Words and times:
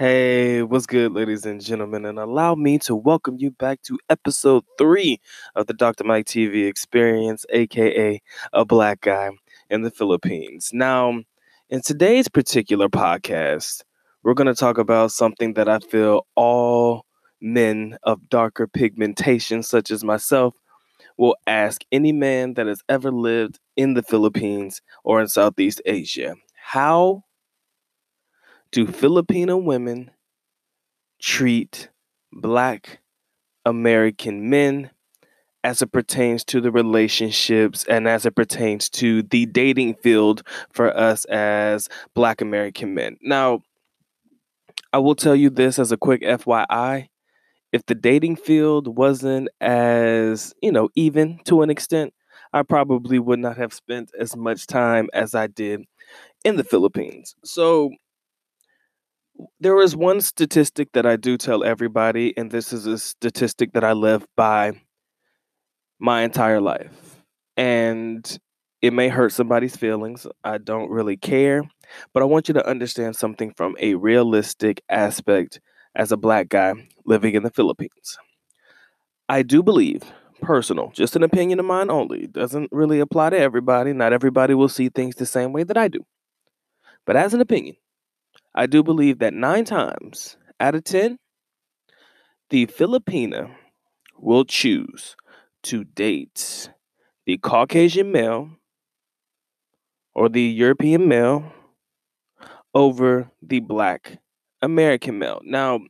Hey, 0.00 0.62
what's 0.62 0.86
good, 0.86 1.12
ladies 1.12 1.44
and 1.44 1.62
gentlemen? 1.62 2.06
And 2.06 2.18
allow 2.18 2.54
me 2.54 2.78
to 2.78 2.96
welcome 2.96 3.36
you 3.38 3.50
back 3.50 3.82
to 3.82 3.98
episode 4.08 4.64
three 4.78 5.20
of 5.54 5.66
the 5.66 5.74
Dr. 5.74 6.04
Mike 6.04 6.24
TV 6.24 6.66
experience, 6.66 7.44
aka 7.50 8.18
a 8.54 8.64
black 8.64 9.02
guy 9.02 9.28
in 9.68 9.82
the 9.82 9.90
Philippines. 9.90 10.70
Now, 10.72 11.20
in 11.68 11.82
today's 11.82 12.28
particular 12.28 12.88
podcast, 12.88 13.82
we're 14.22 14.32
going 14.32 14.46
to 14.46 14.54
talk 14.54 14.78
about 14.78 15.12
something 15.12 15.52
that 15.52 15.68
I 15.68 15.80
feel 15.80 16.26
all 16.34 17.04
men 17.42 17.98
of 18.02 18.30
darker 18.30 18.66
pigmentation, 18.66 19.62
such 19.62 19.90
as 19.90 20.02
myself, 20.02 20.54
will 21.18 21.36
ask 21.46 21.82
any 21.92 22.12
man 22.12 22.54
that 22.54 22.68
has 22.68 22.80
ever 22.88 23.10
lived 23.10 23.60
in 23.76 23.92
the 23.92 24.02
Philippines 24.02 24.80
or 25.04 25.20
in 25.20 25.28
Southeast 25.28 25.82
Asia. 25.84 26.36
How 26.54 27.22
do 28.72 28.86
Filipino 28.86 29.56
women 29.56 30.10
treat 31.20 31.88
black 32.32 33.00
American 33.64 34.48
men 34.48 34.90
as 35.62 35.82
it 35.82 35.92
pertains 35.92 36.44
to 36.44 36.60
the 36.60 36.70
relationships 36.70 37.84
and 37.88 38.08
as 38.08 38.24
it 38.24 38.34
pertains 38.34 38.88
to 38.88 39.22
the 39.22 39.46
dating 39.46 39.94
field 39.94 40.42
for 40.72 40.96
us 40.96 41.24
as 41.26 41.88
black 42.14 42.40
American 42.40 42.94
men? 42.94 43.16
Now, 43.20 43.62
I 44.92 44.98
will 44.98 45.14
tell 45.14 45.36
you 45.36 45.50
this 45.50 45.78
as 45.78 45.92
a 45.92 45.96
quick 45.96 46.22
FYI. 46.22 47.08
If 47.72 47.86
the 47.86 47.94
dating 47.94 48.36
field 48.36 48.96
wasn't 48.96 49.48
as, 49.60 50.54
you 50.60 50.72
know, 50.72 50.88
even 50.96 51.38
to 51.44 51.62
an 51.62 51.70
extent, 51.70 52.12
I 52.52 52.64
probably 52.64 53.20
would 53.20 53.38
not 53.38 53.56
have 53.58 53.72
spent 53.72 54.10
as 54.18 54.36
much 54.36 54.66
time 54.66 55.08
as 55.12 55.36
I 55.36 55.46
did 55.46 55.82
in 56.44 56.56
the 56.56 56.64
Philippines. 56.64 57.36
So, 57.44 57.90
there 59.60 59.80
is 59.80 59.96
one 59.96 60.20
statistic 60.20 60.92
that 60.92 61.06
I 61.06 61.16
do 61.16 61.36
tell 61.36 61.64
everybody, 61.64 62.36
and 62.36 62.50
this 62.50 62.72
is 62.72 62.86
a 62.86 62.98
statistic 62.98 63.72
that 63.72 63.84
I 63.84 63.92
live 63.92 64.26
by 64.36 64.72
my 65.98 66.22
entire 66.22 66.60
life. 66.60 67.22
And 67.56 68.38
it 68.82 68.92
may 68.92 69.08
hurt 69.08 69.32
somebody's 69.32 69.76
feelings. 69.76 70.26
I 70.44 70.58
don't 70.58 70.90
really 70.90 71.16
care. 71.16 71.62
But 72.14 72.22
I 72.22 72.26
want 72.26 72.48
you 72.48 72.54
to 72.54 72.66
understand 72.66 73.16
something 73.16 73.52
from 73.52 73.76
a 73.78 73.94
realistic 73.94 74.82
aspect 74.88 75.60
as 75.94 76.12
a 76.12 76.16
black 76.16 76.48
guy 76.48 76.72
living 77.04 77.34
in 77.34 77.42
the 77.42 77.50
Philippines. 77.50 78.18
I 79.28 79.42
do 79.42 79.62
believe, 79.62 80.02
personal, 80.40 80.90
just 80.94 81.16
an 81.16 81.22
opinion 81.22 81.60
of 81.60 81.66
mine 81.66 81.90
only, 81.90 82.26
doesn't 82.26 82.70
really 82.72 83.00
apply 83.00 83.30
to 83.30 83.38
everybody. 83.38 83.92
Not 83.92 84.12
everybody 84.12 84.54
will 84.54 84.68
see 84.68 84.88
things 84.88 85.16
the 85.16 85.26
same 85.26 85.52
way 85.52 85.62
that 85.64 85.76
I 85.76 85.88
do. 85.88 86.00
But 87.04 87.16
as 87.16 87.34
an 87.34 87.40
opinion, 87.40 87.76
I 88.54 88.66
do 88.66 88.82
believe 88.82 89.18
that 89.18 89.34
nine 89.34 89.64
times 89.64 90.36
out 90.58 90.74
of 90.74 90.84
10, 90.84 91.18
the 92.50 92.66
Filipina 92.66 93.54
will 94.18 94.44
choose 94.44 95.16
to 95.62 95.84
date 95.84 96.70
the 97.26 97.38
Caucasian 97.38 98.12
male 98.12 98.50
or 100.14 100.28
the 100.28 100.42
European 100.42 101.08
male 101.08 101.52
over 102.74 103.30
the 103.42 103.60
black 103.60 104.18
American 104.62 105.18
male. 105.18 105.40
Now, 105.44 105.80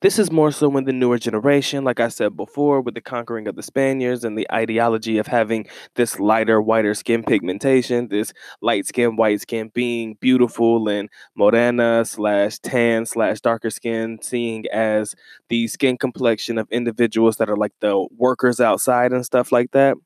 this 0.00 0.18
is 0.18 0.30
more 0.30 0.50
so 0.50 0.76
in 0.76 0.84
the 0.84 0.92
newer 0.92 1.18
generation, 1.18 1.84
like 1.84 2.00
I 2.00 2.08
said 2.08 2.36
before, 2.36 2.80
with 2.80 2.94
the 2.94 3.00
conquering 3.00 3.48
of 3.48 3.56
the 3.56 3.62
Spaniards 3.62 4.24
and 4.24 4.36
the 4.36 4.46
ideology 4.52 5.18
of 5.18 5.26
having 5.26 5.66
this 5.94 6.18
lighter, 6.18 6.60
whiter 6.60 6.94
skin 6.94 7.22
pigmentation, 7.22 8.08
this 8.08 8.32
light 8.60 8.86
skin, 8.86 9.16
white 9.16 9.40
skin 9.40 9.70
being 9.74 10.16
beautiful 10.20 10.88
and 10.88 11.08
morena 11.34 12.04
slash 12.04 12.58
tan 12.58 13.06
slash 13.06 13.40
darker 13.40 13.70
skin, 13.70 14.18
seeing 14.22 14.66
as 14.72 15.14
the 15.48 15.66
skin 15.68 15.96
complexion 15.96 16.58
of 16.58 16.68
individuals 16.70 17.36
that 17.36 17.50
are 17.50 17.56
like 17.56 17.72
the 17.80 18.06
workers 18.16 18.60
outside 18.60 19.12
and 19.12 19.24
stuff 19.24 19.52
like 19.52 19.70
that. 19.72 19.96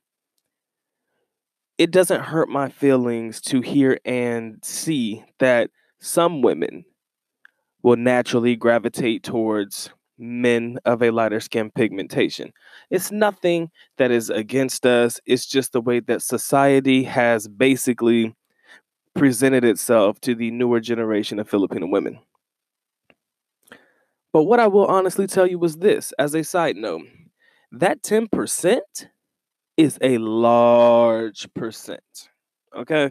It 1.78 1.91
doesn't 1.91 2.22
hurt 2.22 2.48
my 2.48 2.70
feelings 2.70 3.41
to 3.42 3.60
hear 3.60 3.98
and 4.04 4.64
see 4.64 5.24
that 5.38 5.70
some 6.00 6.41
women 6.41 6.84
will 7.82 7.97
naturally 7.97 8.56
gravitate 8.56 9.22
towards 9.22 9.91
men 10.19 10.78
of 10.84 11.03
a 11.03 11.10
lighter 11.10 11.41
skin 11.41 11.70
pigmentation. 11.70 12.53
It's 12.91 13.12
nothing 13.12 13.70
that 13.98 14.10
is 14.10 14.31
against 14.31 14.87
us, 14.87 15.20
it's 15.26 15.47
just 15.47 15.72
the 15.72 15.81
way 15.81 16.00
that 16.00 16.22
society 16.22 17.04
has 17.04 17.48
basically 17.48 18.34
presented 19.15 19.65
itself 19.65 20.20
to 20.20 20.34
the 20.34 20.50
newer 20.50 20.81
generation 20.81 21.38
of 21.38 21.48
Filipino 21.48 21.86
women. 21.86 22.19
But 24.32 24.44
what 24.44 24.60
I 24.60 24.66
will 24.66 24.86
honestly 24.86 25.26
tell 25.26 25.47
you 25.47 25.59
was 25.59 25.76
this 25.76 26.12
as 26.19 26.34
a 26.34 26.44
side 26.44 26.76
note 26.76 27.03
that 27.72 28.03
10% 28.03 28.81
is 29.76 29.98
a 30.00 30.19
large 30.19 31.53
percent. 31.54 32.28
Okay? 32.75 33.10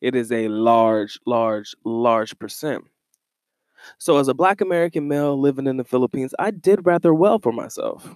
It 0.00 0.14
is 0.14 0.32
a 0.32 0.48
large, 0.48 1.18
large, 1.26 1.74
large 1.84 2.38
percent. 2.38 2.84
So, 3.98 4.18
as 4.18 4.28
a 4.28 4.34
black 4.34 4.60
American 4.60 5.08
male 5.08 5.38
living 5.38 5.66
in 5.66 5.76
the 5.76 5.84
Philippines, 5.84 6.34
I 6.38 6.50
did 6.50 6.86
rather 6.86 7.14
well 7.14 7.38
for 7.38 7.52
myself. 7.52 8.14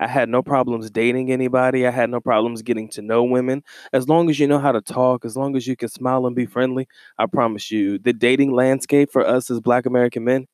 I 0.00 0.08
had 0.08 0.28
no 0.28 0.42
problems 0.42 0.90
dating 0.90 1.30
anybody. 1.30 1.86
I 1.86 1.90
had 1.90 2.10
no 2.10 2.20
problems 2.20 2.62
getting 2.62 2.88
to 2.90 3.02
know 3.02 3.22
women. 3.22 3.62
As 3.92 4.08
long 4.08 4.28
as 4.28 4.38
you 4.38 4.46
know 4.46 4.58
how 4.58 4.72
to 4.72 4.80
talk, 4.80 5.24
as 5.24 5.36
long 5.36 5.56
as 5.56 5.66
you 5.66 5.76
can 5.76 5.88
smile 5.88 6.26
and 6.26 6.34
be 6.34 6.46
friendly, 6.46 6.88
I 7.18 7.26
promise 7.26 7.70
you, 7.70 7.98
the 7.98 8.12
dating 8.12 8.52
landscape 8.52 9.10
for 9.10 9.26
us 9.26 9.50
as 9.50 9.60
black 9.60 9.86
American 9.86 10.24
men 10.24 10.46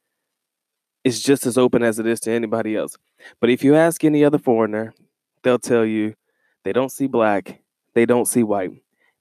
is 1.04 1.22
just 1.22 1.46
as 1.46 1.56
open 1.56 1.82
as 1.82 1.98
it 1.98 2.06
is 2.06 2.20
to 2.20 2.30
anybody 2.30 2.76
else. 2.76 2.96
But 3.40 3.50
if 3.50 3.64
you 3.64 3.74
ask 3.74 4.04
any 4.04 4.24
other 4.24 4.38
foreigner, 4.38 4.94
they'll 5.42 5.58
tell 5.58 5.84
you 5.84 6.14
they 6.64 6.72
don't 6.72 6.92
see 6.92 7.06
black, 7.06 7.62
they 7.94 8.04
don't 8.04 8.28
see 8.28 8.42
white, 8.42 8.72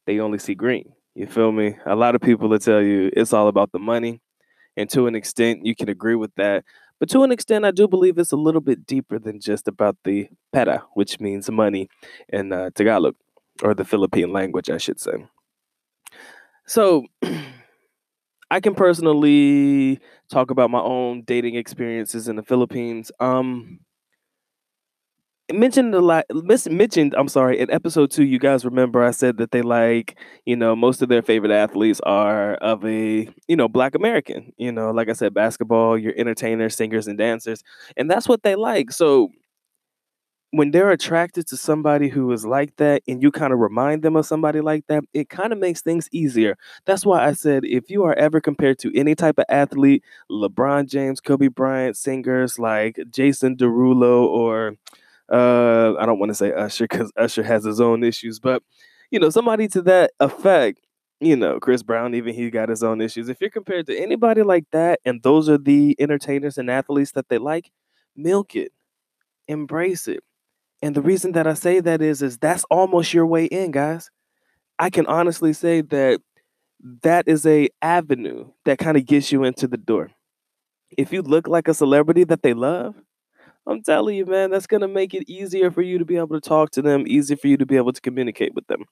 they 0.05 0.19
only 0.19 0.39
see 0.39 0.55
green. 0.55 0.93
You 1.15 1.27
feel 1.27 1.51
me? 1.51 1.75
A 1.85 1.95
lot 1.95 2.15
of 2.15 2.21
people 2.21 2.49
will 2.49 2.59
tell 2.59 2.81
you 2.81 3.09
it's 3.13 3.33
all 3.33 3.47
about 3.47 3.71
the 3.71 3.79
money. 3.79 4.21
And 4.79 4.89
to 4.91 5.07
an 5.07 5.15
extent, 5.15 5.65
you 5.65 5.75
can 5.75 5.89
agree 5.89 6.15
with 6.15 6.33
that. 6.35 6.63
But 7.01 7.09
to 7.09 7.23
an 7.23 7.33
extent, 7.33 7.65
I 7.65 7.71
do 7.71 7.85
believe 7.85 8.17
it's 8.17 8.31
a 8.31 8.37
little 8.37 8.61
bit 8.61 8.85
deeper 8.85 9.19
than 9.19 9.41
just 9.41 9.67
about 9.67 9.97
the 10.05 10.29
pera, 10.53 10.85
which 10.93 11.19
means 11.19 11.51
money 11.51 11.89
in 12.29 12.53
uh, 12.53 12.69
Tagalog, 12.73 13.15
or 13.61 13.73
the 13.73 13.83
Philippine 13.83 14.31
language, 14.31 14.69
I 14.69 14.77
should 14.77 15.01
say. 15.01 15.25
So, 16.65 17.07
I 18.51 18.61
can 18.61 18.73
personally 18.73 19.99
talk 20.31 20.49
about 20.49 20.71
my 20.71 20.79
own 20.79 21.23
dating 21.23 21.55
experiences 21.55 22.29
in 22.29 22.37
the 22.37 22.43
Philippines. 22.43 23.11
Um, 23.19 23.81
mentioned 25.51 25.95
a 25.95 25.99
lot 25.99 26.25
mentioned 26.69 27.15
i'm 27.17 27.27
sorry 27.27 27.59
in 27.59 27.69
episode 27.71 28.11
two 28.11 28.23
you 28.23 28.37
guys 28.37 28.63
remember 28.65 29.03
i 29.03 29.09
said 29.11 29.37
that 29.37 29.51
they 29.51 29.61
like 29.63 30.17
you 30.45 30.55
know 30.55 30.75
most 30.75 31.01
of 31.01 31.09
their 31.09 31.21
favorite 31.23 31.51
athletes 31.51 31.99
are 32.03 32.53
of 32.55 32.85
a 32.85 33.27
you 33.47 33.55
know 33.55 33.67
black 33.67 33.95
american 33.95 34.53
you 34.57 34.71
know 34.71 34.91
like 34.91 35.09
i 35.09 35.13
said 35.13 35.33
basketball 35.33 35.97
your 35.97 36.13
entertainers 36.17 36.75
singers 36.75 37.07
and 37.07 37.17
dancers 37.17 37.63
and 37.97 38.09
that's 38.09 38.27
what 38.27 38.43
they 38.43 38.55
like. 38.55 38.91
So 38.91 39.31
when 40.51 40.71
they're 40.71 40.89
attracted 40.89 41.45
to 41.47 41.55
somebody 41.55 42.09
who 42.09 42.31
is 42.31 42.43
like 42.45 42.75
that 42.77 43.03
and 43.07 43.21
you 43.21 43.31
kind 43.31 43.53
of 43.53 43.59
remind 43.59 44.01
them 44.01 44.15
of 44.15 44.25
somebody 44.25 44.61
like 44.61 44.83
that 44.87 45.03
it 45.13 45.29
kind 45.29 45.53
of 45.53 45.59
makes 45.59 45.81
things 45.81 46.09
easier. 46.11 46.57
That's 46.85 47.05
why 47.05 47.23
i 47.27 47.33
said 47.33 47.63
if 47.65 47.89
you 47.89 48.03
are 48.03 48.15
ever 48.15 48.41
compared 48.41 48.79
to 48.79 48.91
any 48.97 49.13
type 49.15 49.37
of 49.37 49.45
athlete 49.49 50.03
lebron 50.31 50.87
james 50.87 51.21
kobe 51.21 51.47
bryant 51.49 51.97
singers 51.97 52.57
like 52.57 52.97
jason 53.11 53.55
derulo 53.57 54.23
or 54.25 54.75
uh, 55.31 55.93
I 55.99 56.05
don't 56.05 56.19
want 56.19 56.29
to 56.29 56.35
say 56.35 56.51
Usher 56.51 56.85
because 56.85 57.11
Usher 57.17 57.43
has 57.43 57.63
his 57.63 57.79
own 57.79 58.03
issues, 58.03 58.39
but 58.39 58.63
you 59.11 59.19
know, 59.19 59.29
somebody 59.29 59.67
to 59.69 59.81
that 59.83 60.11
effect, 60.19 60.79
you 61.19 61.35
know, 61.35 61.59
Chris 61.59 61.83
Brown, 61.83 62.15
even 62.15 62.33
he 62.33 62.49
got 62.49 62.69
his 62.69 62.83
own 62.83 63.01
issues. 63.01 63.29
If 63.29 63.41
you're 63.41 63.49
compared 63.49 63.87
to 63.87 63.97
anybody 63.97 64.43
like 64.43 64.65
that, 64.71 64.99
and 65.05 65.21
those 65.23 65.49
are 65.49 65.57
the 65.57 65.95
entertainers 65.99 66.57
and 66.57 66.69
athletes 66.69 67.11
that 67.13 67.29
they 67.29 67.37
like, 67.37 67.71
milk 68.15 68.55
it, 68.55 68.71
embrace 69.47 70.07
it. 70.07 70.23
And 70.81 70.95
the 70.95 71.01
reason 71.01 71.33
that 71.33 71.47
I 71.47 71.55
say 71.55 71.79
that 71.81 72.01
is, 72.01 72.21
is 72.21 72.37
that's 72.37 72.63
almost 72.65 73.13
your 73.13 73.25
way 73.25 73.45
in, 73.45 73.71
guys. 73.71 74.09
I 74.77 74.89
can 74.89 75.05
honestly 75.07 75.51
say 75.51 75.81
that 75.81 76.21
that 77.03 77.27
is 77.27 77.45
a 77.45 77.67
avenue 77.81 78.51
that 78.65 78.77
kind 78.77 78.95
of 78.95 79.05
gets 79.05 79.31
you 79.31 79.43
into 79.43 79.67
the 79.67 79.77
door. 79.77 80.11
If 80.97 81.11
you 81.11 81.21
look 81.21 81.47
like 81.47 81.67
a 81.67 81.73
celebrity 81.73 82.23
that 82.25 82.41
they 82.43 82.53
love, 82.53 82.95
I'm 83.69 83.83
telling 83.83 84.15
you, 84.15 84.25
man, 84.25 84.49
that's 84.51 84.67
gonna 84.67 84.87
make 84.87 85.13
it 85.13 85.29
easier 85.29 85.71
for 85.71 85.81
you 85.81 85.99
to 85.99 86.05
be 86.05 86.17
able 86.17 86.39
to 86.39 86.41
talk 86.41 86.71
to 86.71 86.81
them, 86.81 87.05
easier 87.07 87.37
for 87.37 87.47
you 87.47 87.57
to 87.57 87.65
be 87.65 87.77
able 87.77 87.93
to 87.93 88.01
communicate 88.01 88.55
with 88.55 88.67
them. 88.67 88.85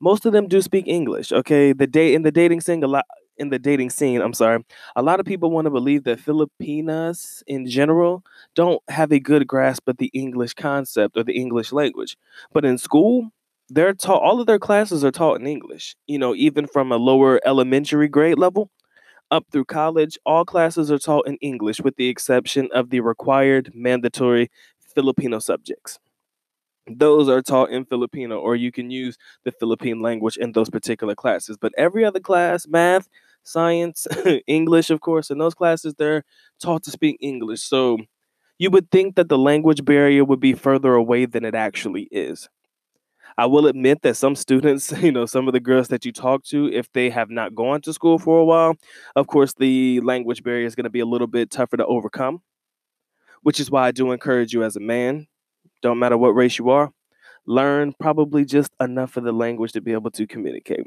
Most 0.00 0.26
of 0.26 0.32
them 0.32 0.48
do 0.48 0.60
speak 0.62 0.86
English. 0.86 1.32
Okay, 1.32 1.72
the 1.72 1.86
date 1.86 2.14
in 2.14 2.22
the 2.22 2.32
dating 2.32 2.60
scene, 2.60 2.82
a 2.82 2.86
lot 2.86 3.04
in 3.38 3.50
the 3.50 3.58
dating 3.58 3.90
scene. 3.90 4.20
I'm 4.20 4.32
sorry, 4.34 4.64
a 4.96 5.02
lot 5.02 5.20
of 5.20 5.26
people 5.26 5.50
want 5.50 5.66
to 5.66 5.70
believe 5.70 6.04
that 6.04 6.20
Filipinas 6.20 7.42
in 7.46 7.66
general 7.66 8.22
don't 8.54 8.82
have 8.88 9.12
a 9.12 9.20
good 9.20 9.46
grasp 9.46 9.88
of 9.88 9.98
the 9.98 10.10
English 10.14 10.54
concept 10.54 11.16
or 11.16 11.24
the 11.24 11.36
English 11.36 11.72
language. 11.72 12.16
But 12.52 12.64
in 12.64 12.78
school, 12.78 13.30
they're 13.68 13.94
taught 13.94 14.22
all 14.22 14.40
of 14.40 14.46
their 14.46 14.58
classes 14.58 15.04
are 15.04 15.10
taught 15.10 15.40
in 15.40 15.46
English. 15.46 15.96
You 16.06 16.18
know, 16.18 16.34
even 16.34 16.66
from 16.66 16.92
a 16.92 16.96
lower 16.96 17.40
elementary 17.46 18.08
grade 18.08 18.38
level 18.38 18.70
Up 19.30 19.46
through 19.50 19.64
college, 19.64 20.18
all 20.24 20.44
classes 20.44 20.90
are 20.90 20.98
taught 20.98 21.26
in 21.26 21.36
English 21.36 21.80
with 21.80 21.96
the 21.96 22.08
exception 22.08 22.68
of 22.72 22.90
the 22.90 23.00
required 23.00 23.72
mandatory 23.74 24.50
Filipino 24.78 25.40
subjects. 25.40 25.98
Those 26.88 27.28
are 27.28 27.42
taught 27.42 27.70
in 27.70 27.84
Filipino, 27.84 28.38
or 28.38 28.56
you 28.56 28.72
can 28.72 28.90
use 28.90 29.18
the 29.44 29.52
Philippine 29.52 30.00
language 30.00 30.36
in 30.36 30.52
those 30.52 30.70
particular 30.70 31.14
classes. 31.16 31.56
But 31.56 31.72
every 31.76 32.04
other 32.04 32.20
class, 32.20 32.68
math, 32.68 33.08
science, 33.42 34.06
English, 34.46 34.90
of 34.90 35.00
course, 35.00 35.30
in 35.30 35.38
those 35.38 35.54
classes, 35.54 35.94
they're 35.98 36.24
taught 36.60 36.84
to 36.84 36.90
speak 36.92 37.18
English. 37.20 37.62
So 37.62 37.98
you 38.58 38.70
would 38.70 38.90
think 38.90 39.16
that 39.16 39.28
the 39.28 39.38
language 39.38 39.84
barrier 39.84 40.24
would 40.24 40.40
be 40.40 40.54
further 40.54 40.94
away 40.94 41.26
than 41.26 41.44
it 41.44 41.54
actually 41.54 42.08
is. 42.12 42.48
I 43.38 43.46
will 43.46 43.66
admit 43.66 44.02
that 44.02 44.16
some 44.16 44.34
students, 44.34 44.92
you 45.02 45.12
know, 45.12 45.26
some 45.26 45.46
of 45.46 45.52
the 45.52 45.60
girls 45.60 45.88
that 45.88 46.04
you 46.04 46.12
talk 46.12 46.44
to, 46.44 46.70
if 46.72 46.90
they 46.92 47.10
have 47.10 47.30
not 47.30 47.54
gone 47.54 47.80
to 47.82 47.92
school 47.92 48.18
for 48.18 48.40
a 48.40 48.44
while, 48.44 48.76
of 49.14 49.26
course, 49.26 49.54
the 49.54 50.00
language 50.00 50.42
barrier 50.42 50.66
is 50.66 50.74
going 50.74 50.84
to 50.84 50.90
be 50.90 51.00
a 51.00 51.06
little 51.06 51.26
bit 51.26 51.50
tougher 51.50 51.76
to 51.76 51.86
overcome, 51.86 52.40
which 53.42 53.60
is 53.60 53.70
why 53.70 53.86
I 53.86 53.92
do 53.92 54.12
encourage 54.12 54.52
you 54.52 54.62
as 54.62 54.76
a 54.76 54.80
man, 54.80 55.26
don't 55.82 55.98
matter 55.98 56.16
what 56.16 56.30
race 56.30 56.58
you 56.58 56.70
are, 56.70 56.90
learn 57.46 57.94
probably 58.00 58.44
just 58.44 58.72
enough 58.80 59.16
of 59.16 59.24
the 59.24 59.32
language 59.32 59.72
to 59.72 59.80
be 59.80 59.92
able 59.92 60.10
to 60.10 60.26
communicate. 60.26 60.86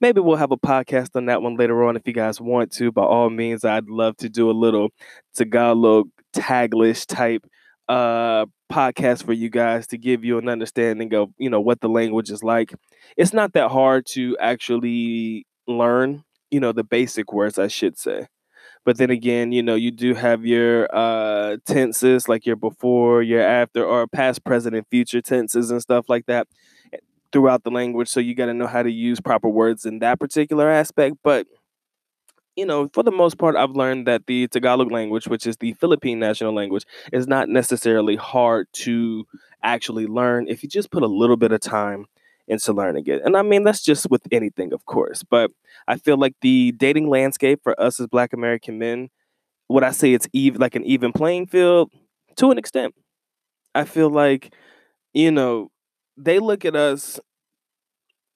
Maybe 0.00 0.20
we'll 0.20 0.36
have 0.36 0.50
a 0.50 0.56
podcast 0.56 1.10
on 1.14 1.26
that 1.26 1.42
one 1.42 1.56
later 1.56 1.84
on 1.84 1.96
if 1.96 2.02
you 2.06 2.12
guys 2.12 2.40
want 2.40 2.72
to. 2.72 2.90
By 2.90 3.02
all 3.02 3.30
means, 3.30 3.64
I'd 3.64 3.88
love 3.88 4.16
to 4.18 4.28
do 4.28 4.50
a 4.50 4.52
little 4.52 4.88
Tagalog 5.34 6.08
Taglish 6.34 7.06
type 7.06 7.46
uh 7.88 8.46
podcast 8.72 9.24
for 9.24 9.32
you 9.32 9.50
guys 9.50 9.86
to 9.88 9.98
give 9.98 10.24
you 10.24 10.38
an 10.38 10.48
understanding 10.48 11.14
of 11.14 11.30
you 11.38 11.50
know 11.50 11.60
what 11.60 11.80
the 11.80 11.88
language 11.88 12.30
is 12.30 12.42
like. 12.42 12.72
It's 13.16 13.32
not 13.32 13.52
that 13.54 13.70
hard 13.70 14.06
to 14.08 14.36
actually 14.40 15.46
learn 15.66 16.24
you 16.50 16.60
know 16.60 16.72
the 16.72 16.84
basic 16.84 17.32
words 17.32 17.58
i 17.58 17.68
should 17.68 17.98
say. 17.98 18.26
But 18.84 18.98
then 18.98 19.10
again 19.10 19.52
you 19.52 19.62
know 19.62 19.74
you 19.76 19.90
do 19.90 20.14
have 20.14 20.46
your 20.46 20.88
uh 20.94 21.58
tenses 21.66 22.28
like 22.28 22.46
your 22.46 22.56
before 22.56 23.22
your 23.22 23.42
after 23.42 23.84
or 23.84 24.06
past 24.08 24.44
present 24.44 24.74
and 24.76 24.86
future 24.90 25.20
tenses 25.22 25.70
and 25.70 25.82
stuff 25.82 26.06
like 26.08 26.26
that 26.26 26.48
eh, 26.92 26.98
throughout 27.32 27.64
the 27.64 27.70
language. 27.70 28.08
So 28.08 28.20
you 28.20 28.34
got 28.34 28.46
to 28.46 28.54
know 28.54 28.66
how 28.66 28.82
to 28.82 28.90
use 28.90 29.20
proper 29.20 29.48
words 29.48 29.86
in 29.86 30.00
that 30.00 30.20
particular 30.20 30.70
aspect. 30.70 31.16
But 31.24 31.46
you 32.56 32.66
know, 32.66 32.88
for 32.92 33.02
the 33.02 33.10
most 33.10 33.38
part, 33.38 33.56
I've 33.56 33.70
learned 33.70 34.06
that 34.06 34.26
the 34.26 34.46
Tagalog 34.48 34.90
language, 34.92 35.26
which 35.26 35.46
is 35.46 35.56
the 35.56 35.72
Philippine 35.74 36.18
national 36.18 36.54
language, 36.54 36.84
is 37.12 37.26
not 37.26 37.48
necessarily 37.48 38.16
hard 38.16 38.66
to 38.72 39.26
actually 39.62 40.06
learn 40.06 40.48
if 40.48 40.62
you 40.62 40.68
just 40.68 40.90
put 40.90 41.02
a 41.02 41.06
little 41.06 41.36
bit 41.36 41.52
of 41.52 41.60
time 41.60 42.06
into 42.48 42.72
learning 42.72 43.04
it. 43.06 43.22
And 43.24 43.36
I 43.36 43.42
mean, 43.42 43.64
that's 43.64 43.82
just 43.82 44.10
with 44.10 44.22
anything, 44.30 44.72
of 44.72 44.84
course. 44.84 45.22
But 45.22 45.50
I 45.88 45.96
feel 45.96 46.16
like 46.18 46.34
the 46.42 46.72
dating 46.72 47.08
landscape 47.08 47.60
for 47.62 47.80
us 47.80 48.00
as 48.00 48.06
Black 48.06 48.32
American 48.32 48.78
men, 48.78 49.08
would 49.68 49.84
I 49.84 49.92
say 49.92 50.12
it's 50.12 50.28
even 50.32 50.60
like 50.60 50.74
an 50.74 50.84
even 50.84 51.12
playing 51.12 51.46
field 51.46 51.90
to 52.36 52.50
an 52.50 52.58
extent. 52.58 52.94
I 53.74 53.84
feel 53.84 54.10
like, 54.10 54.54
you 55.14 55.30
know, 55.30 55.70
they 56.16 56.38
look 56.38 56.64
at 56.64 56.76
us 56.76 57.18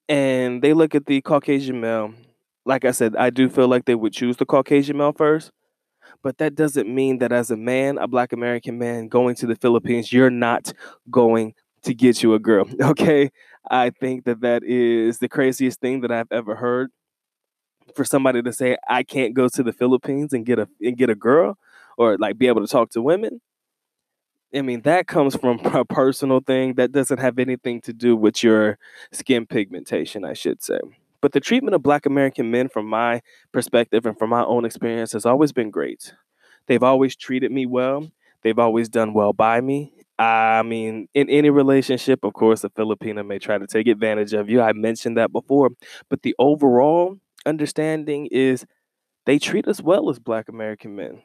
and 0.09 0.61
they 0.61 0.73
look 0.73 0.95
at 0.95 1.05
the 1.05 1.21
Caucasian 1.21 1.81
male 1.81 2.13
like 2.67 2.85
I 2.85 2.91
said, 2.91 3.15
I 3.15 3.29
do 3.29 3.49
feel 3.49 3.67
like 3.67 3.85
they 3.85 3.95
would 3.95 4.13
choose 4.13 4.37
the 4.37 4.45
Caucasian 4.45 4.97
male 4.97 5.13
first. 5.13 5.51
But 6.21 6.37
that 6.39 6.55
doesn't 6.55 6.93
mean 6.93 7.19
that 7.19 7.31
as 7.31 7.51
a 7.51 7.57
man, 7.57 7.97
a 7.97 8.07
black 8.07 8.33
American 8.33 8.77
man 8.77 9.07
going 9.07 9.35
to 9.35 9.47
the 9.47 9.55
Philippines, 9.55 10.11
you're 10.11 10.29
not 10.29 10.73
going 11.09 11.53
to 11.83 11.93
get 11.93 12.21
you 12.23 12.33
a 12.33 12.39
girl. 12.39 12.67
Okay. 12.81 13.31
I 13.69 13.89
think 13.89 14.23
that 14.25 14.41
that 14.41 14.63
is 14.63 15.19
the 15.19 15.27
craziest 15.27 15.81
thing 15.81 15.99
that 16.01 16.11
I've 16.11 16.31
ever 16.31 16.55
heard 16.55 16.89
for 17.95 18.05
somebody 18.05 18.41
to 18.41 18.53
say, 18.53 18.77
I 18.87 19.03
can't 19.03 19.33
go 19.33 19.49
to 19.49 19.61
the 19.63 19.73
Philippines 19.73 20.31
and 20.31 20.45
get 20.45 20.57
a, 20.57 20.69
and 20.81 20.95
get 20.95 21.09
a 21.09 21.15
girl 21.15 21.57
or 21.97 22.17
like 22.17 22.37
be 22.37 22.47
able 22.47 22.61
to 22.61 22.71
talk 22.71 22.91
to 22.91 23.01
women. 23.01 23.41
I 24.55 24.61
mean, 24.61 24.81
that 24.83 25.07
comes 25.07 25.35
from 25.35 25.59
a 25.65 25.83
personal 25.83 26.39
thing 26.39 26.75
that 26.75 26.93
doesn't 26.93 27.19
have 27.19 27.39
anything 27.39 27.81
to 27.81 27.93
do 27.93 28.15
with 28.15 28.41
your 28.41 28.77
skin 29.11 29.45
pigmentation, 29.45 30.23
I 30.23 30.33
should 30.33 30.63
say. 30.63 30.79
But 31.21 31.31
the 31.31 31.39
treatment 31.39 31.75
of 31.75 31.83
Black 31.83 32.05
American 32.05 32.51
men, 32.51 32.69
from 32.69 32.85
my 32.87 33.21
perspective 33.51 34.05
and 34.05 34.17
from 34.17 34.29
my 34.29 34.43
own 34.43 34.65
experience, 34.65 35.13
has 35.13 35.25
always 35.25 35.51
been 35.51 35.71
great. 35.71 36.13
They've 36.67 36.83
always 36.83 37.15
treated 37.15 37.51
me 37.51 37.65
well. 37.65 38.11
They've 38.43 38.59
always 38.59 38.87
done 38.87 39.13
well 39.13 39.33
by 39.33 39.61
me. 39.61 39.93
I 40.19 40.63
mean, 40.63 41.07
in 41.13 41.29
any 41.29 41.49
relationship, 41.49 42.23
of 42.23 42.33
course, 42.33 42.63
a 42.63 42.69
Filipino 42.69 43.23
may 43.23 43.39
try 43.39 43.57
to 43.57 43.67
take 43.67 43.87
advantage 43.87 44.33
of 44.33 44.49
you. 44.49 44.61
I 44.61 44.73
mentioned 44.73 45.17
that 45.17 45.31
before. 45.31 45.71
But 46.09 46.21
the 46.21 46.35
overall 46.39 47.17
understanding 47.45 48.27
is 48.31 48.65
they 49.25 49.39
treat 49.39 49.67
us 49.67 49.81
well 49.81 50.09
as 50.09 50.19
Black 50.19 50.49
American 50.49 50.95
men. 50.95 51.23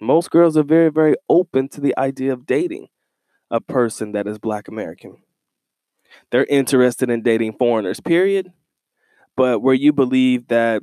Most 0.00 0.30
girls 0.30 0.56
are 0.56 0.64
very, 0.64 0.90
very 0.90 1.14
open 1.28 1.68
to 1.70 1.80
the 1.80 1.96
idea 1.98 2.32
of 2.32 2.46
dating 2.46 2.88
a 3.50 3.60
person 3.60 4.12
that 4.12 4.26
is 4.26 4.38
Black 4.38 4.68
American. 4.68 5.18
They're 6.30 6.46
interested 6.46 7.10
in 7.10 7.22
dating 7.22 7.54
foreigners, 7.54 8.00
period 8.00 8.52
but 9.36 9.60
where 9.62 9.74
you 9.74 9.92
believe 9.92 10.48
that 10.48 10.82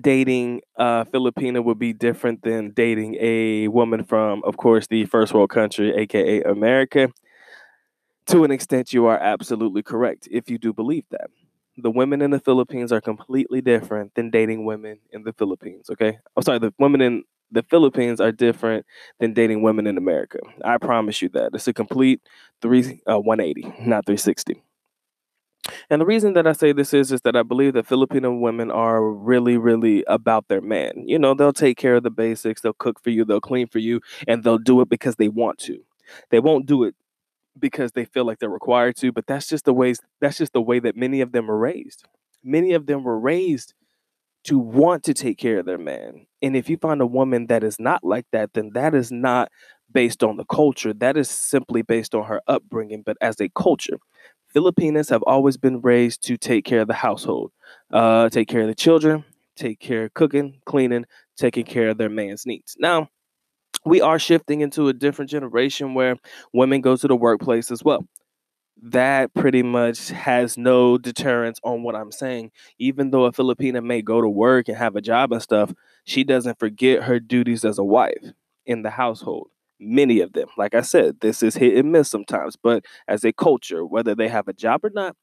dating 0.00 0.60
a 0.76 1.06
Filipina 1.12 1.64
would 1.64 1.78
be 1.78 1.92
different 1.92 2.42
than 2.42 2.70
dating 2.72 3.16
a 3.20 3.68
woman 3.68 4.04
from, 4.04 4.42
of 4.44 4.56
course, 4.56 4.86
the 4.88 5.06
first 5.06 5.32
world 5.34 5.50
country, 5.50 5.94
aka 5.96 6.42
America, 6.42 7.08
to 8.26 8.44
an 8.44 8.50
extent, 8.50 8.92
you 8.92 9.06
are 9.06 9.18
absolutely 9.18 9.82
correct 9.82 10.28
if 10.30 10.50
you 10.50 10.58
do 10.58 10.72
believe 10.72 11.04
that. 11.10 11.28
The 11.76 11.90
women 11.90 12.22
in 12.22 12.30
the 12.30 12.40
Philippines 12.40 12.90
are 12.90 13.00
completely 13.00 13.60
different 13.60 14.14
than 14.14 14.30
dating 14.30 14.64
women 14.64 14.98
in 15.12 15.22
the 15.24 15.32
Philippines, 15.32 15.90
okay? 15.90 16.18
I'm 16.36 16.42
sorry, 16.42 16.58
the 16.58 16.72
women 16.78 17.00
in 17.00 17.22
the 17.50 17.62
Philippines 17.62 18.20
are 18.20 18.32
different 18.32 18.86
than 19.20 19.34
dating 19.34 19.62
women 19.62 19.86
in 19.86 19.96
America. 19.98 20.38
I 20.64 20.78
promise 20.78 21.22
you 21.22 21.28
that. 21.30 21.50
It's 21.54 21.68
a 21.68 21.72
complete 21.72 22.20
three 22.60 23.00
uh, 23.06 23.20
180, 23.20 23.62
not 23.86 24.06
360. 24.06 24.62
And 25.90 26.00
the 26.00 26.06
reason 26.06 26.34
that 26.34 26.46
I 26.46 26.52
say 26.52 26.72
this 26.72 26.92
is 26.94 27.12
is 27.12 27.22
that 27.22 27.36
I 27.36 27.42
believe 27.42 27.74
that 27.74 27.86
Filipino 27.86 28.34
women 28.34 28.70
are 28.70 29.02
really, 29.02 29.56
really 29.56 30.04
about 30.06 30.48
their 30.48 30.60
man. 30.60 31.04
You 31.06 31.18
know, 31.18 31.34
they'll 31.34 31.52
take 31.52 31.76
care 31.78 31.96
of 31.96 32.02
the 32.02 32.10
basics, 32.10 32.60
they'll 32.60 32.72
cook 32.72 33.02
for 33.02 33.10
you, 33.10 33.24
they'll 33.24 33.40
clean 33.40 33.68
for 33.68 33.78
you, 33.78 34.00
and 34.26 34.44
they'll 34.44 34.58
do 34.58 34.80
it 34.80 34.88
because 34.88 35.16
they 35.16 35.28
want 35.28 35.58
to. 35.60 35.78
They 36.30 36.40
won't 36.40 36.66
do 36.66 36.84
it 36.84 36.94
because 37.58 37.92
they 37.92 38.04
feel 38.04 38.24
like 38.24 38.38
they're 38.38 38.50
required 38.50 38.96
to, 38.96 39.12
but 39.12 39.26
that's 39.26 39.48
just 39.48 39.64
the 39.64 39.72
ways 39.72 40.00
that's 40.20 40.38
just 40.38 40.52
the 40.52 40.62
way 40.62 40.78
that 40.78 40.96
many 40.96 41.20
of 41.20 41.32
them 41.32 41.46
were 41.46 41.58
raised. 41.58 42.04
Many 42.44 42.72
of 42.72 42.86
them 42.86 43.02
were 43.02 43.18
raised 43.18 43.74
to 44.44 44.58
want 44.58 45.02
to 45.04 45.14
take 45.14 45.38
care 45.38 45.58
of 45.58 45.66
their 45.66 45.78
man. 45.78 46.26
And 46.40 46.56
if 46.56 46.70
you 46.70 46.76
find 46.76 47.00
a 47.00 47.06
woman 47.06 47.48
that 47.48 47.64
is 47.64 47.80
not 47.80 48.04
like 48.04 48.26
that, 48.32 48.52
then 48.54 48.70
that 48.74 48.94
is 48.94 49.10
not 49.10 49.50
based 49.92 50.22
on 50.22 50.36
the 50.36 50.44
culture. 50.44 50.92
That 50.92 51.16
is 51.16 51.28
simply 51.28 51.82
based 51.82 52.14
on 52.14 52.24
her 52.26 52.40
upbringing, 52.46 53.02
but 53.04 53.16
as 53.20 53.40
a 53.40 53.48
culture. 53.48 53.98
Filipinas 54.56 55.10
have 55.10 55.22
always 55.24 55.58
been 55.58 55.82
raised 55.82 56.22
to 56.22 56.38
take 56.38 56.64
care 56.64 56.80
of 56.80 56.88
the 56.88 56.94
household, 56.94 57.52
uh, 57.92 58.30
take 58.30 58.48
care 58.48 58.62
of 58.62 58.68
the 58.68 58.74
children, 58.74 59.22
take 59.54 59.78
care 59.78 60.04
of 60.04 60.14
cooking, 60.14 60.62
cleaning, 60.64 61.04
taking 61.36 61.66
care 61.66 61.90
of 61.90 61.98
their 61.98 62.08
man's 62.08 62.46
needs. 62.46 62.74
Now, 62.78 63.10
we 63.84 64.00
are 64.00 64.18
shifting 64.18 64.62
into 64.62 64.88
a 64.88 64.94
different 64.94 65.30
generation 65.30 65.92
where 65.92 66.16
women 66.54 66.80
go 66.80 66.96
to 66.96 67.06
the 67.06 67.14
workplace 67.14 67.70
as 67.70 67.84
well. 67.84 68.06
That 68.82 69.34
pretty 69.34 69.62
much 69.62 70.08
has 70.08 70.56
no 70.56 70.96
deterrence 70.96 71.60
on 71.62 71.82
what 71.82 71.94
I'm 71.94 72.10
saying. 72.10 72.50
Even 72.78 73.10
though 73.10 73.26
a 73.26 73.32
Filipina 73.32 73.84
may 73.84 74.00
go 74.00 74.22
to 74.22 74.28
work 74.28 74.68
and 74.68 74.78
have 74.78 74.96
a 74.96 75.02
job 75.02 75.32
and 75.32 75.42
stuff, 75.42 75.74
she 76.06 76.24
doesn't 76.24 76.58
forget 76.58 77.02
her 77.02 77.20
duties 77.20 77.62
as 77.66 77.76
a 77.78 77.84
wife 77.84 78.32
in 78.64 78.80
the 78.80 78.90
household 78.90 79.50
many 79.80 80.20
of 80.20 80.32
them. 80.32 80.48
Like 80.56 80.74
I 80.74 80.80
said, 80.82 81.20
this 81.20 81.42
is 81.42 81.56
hit 81.56 81.76
and 81.76 81.92
miss 81.92 82.10
sometimes, 82.10 82.56
but 82.56 82.84
as 83.08 83.24
a 83.24 83.32
culture, 83.32 83.84
whether 83.84 84.14
they 84.14 84.28
have 84.28 84.48
a 84.48 84.52
job 84.52 84.84
or 84.84 84.90
not, 84.90 85.16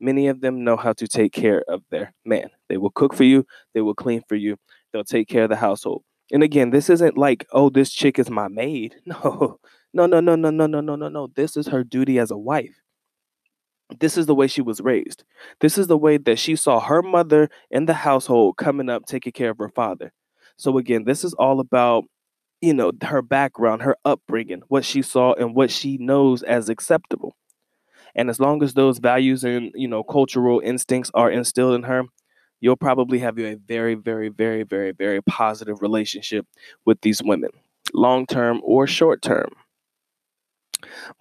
many 0.00 0.28
of 0.28 0.40
them 0.40 0.64
know 0.64 0.76
how 0.76 0.92
to 0.94 1.06
take 1.06 1.32
care 1.32 1.62
of 1.68 1.82
their 1.90 2.12
man. 2.24 2.50
They 2.68 2.76
will 2.76 2.90
cook 2.90 3.14
for 3.14 3.24
you, 3.24 3.46
they 3.74 3.80
will 3.80 3.94
clean 3.94 4.22
for 4.28 4.36
you, 4.36 4.56
they'll 4.92 5.04
take 5.04 5.28
care 5.28 5.44
of 5.44 5.50
the 5.50 5.56
household. 5.56 6.02
And 6.32 6.42
again, 6.42 6.70
this 6.70 6.88
isn't 6.90 7.18
like, 7.18 7.46
oh, 7.52 7.70
this 7.70 7.90
chick 7.92 8.18
is 8.18 8.30
my 8.30 8.48
maid. 8.48 8.96
No, 9.92 10.06
no, 10.06 10.20
no, 10.20 10.20
no, 10.36 10.36
no, 10.36 10.50
no, 10.50 10.66
no, 10.68 10.80
no, 10.80 10.94
no, 10.94 11.08
no. 11.08 11.26
This 11.34 11.56
is 11.56 11.66
her 11.66 11.82
duty 11.82 12.20
as 12.20 12.30
a 12.30 12.38
wife. 12.38 12.80
This 13.98 14.16
is 14.16 14.26
the 14.26 14.34
way 14.36 14.46
she 14.46 14.62
was 14.62 14.80
raised. 14.80 15.24
This 15.60 15.76
is 15.76 15.88
the 15.88 15.98
way 15.98 16.16
that 16.16 16.38
she 16.38 16.54
saw 16.54 16.78
her 16.78 17.02
mother 17.02 17.50
in 17.70 17.86
the 17.86 17.94
household 17.94 18.56
coming 18.56 18.88
up, 18.88 19.06
taking 19.06 19.32
care 19.32 19.50
of 19.50 19.58
her 19.58 19.68
father. 19.68 20.12
So 20.56 20.78
again, 20.78 21.04
this 21.04 21.24
is 21.24 21.34
all 21.34 21.58
about 21.58 22.04
you 22.60 22.74
know, 22.74 22.92
her 23.02 23.22
background, 23.22 23.82
her 23.82 23.96
upbringing, 24.04 24.62
what 24.68 24.84
she 24.84 25.02
saw 25.02 25.32
and 25.34 25.54
what 25.54 25.70
she 25.70 25.96
knows 25.98 26.42
as 26.42 26.68
acceptable. 26.68 27.36
And 28.14 28.28
as 28.28 28.40
long 28.40 28.62
as 28.62 28.74
those 28.74 28.98
values 28.98 29.44
and, 29.44 29.70
you 29.74 29.88
know, 29.88 30.02
cultural 30.02 30.60
instincts 30.60 31.10
are 31.14 31.30
instilled 31.30 31.74
in 31.74 31.84
her, 31.84 32.04
you'll 32.60 32.76
probably 32.76 33.20
have 33.20 33.38
a 33.38 33.54
very, 33.54 33.94
very, 33.94 34.28
very, 34.28 34.62
very, 34.62 34.92
very 34.92 35.22
positive 35.22 35.80
relationship 35.80 36.46
with 36.84 37.00
these 37.00 37.22
women, 37.22 37.50
long 37.94 38.26
term 38.26 38.60
or 38.64 38.86
short 38.86 39.22
term. 39.22 39.50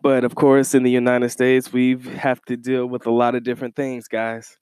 But 0.02 0.24
of 0.24 0.36
course, 0.36 0.74
in 0.74 0.84
the 0.84 0.92
United 0.92 1.30
States, 1.30 1.72
we 1.72 1.98
have 1.98 2.42
to 2.46 2.58
deal 2.58 2.86
with 2.86 3.06
a 3.06 3.12
lot 3.12 3.36
of 3.36 3.44
different 3.44 3.76
things, 3.76 4.08
guys. 4.08 4.58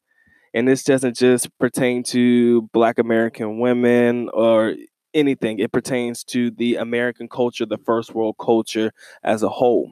And 0.54 0.68
this 0.68 0.84
doesn't 0.84 1.16
just 1.16 1.56
pertain 1.60 2.04
to 2.06 2.64
Black 2.74 3.00
American 3.00 3.60
women 3.60 4.30
or 4.34 4.76
anything, 5.18 5.60
it 5.60 5.72
pertains 5.72 6.24
to 6.26 6.52
the 6.52 6.76
American 6.76 7.28
culture, 7.28 7.66
the 7.66 7.78
first 7.78 8.14
world 8.14 8.36
culture 8.40 8.92
as 9.24 9.44
a 9.44 9.50
whole. 9.50 9.92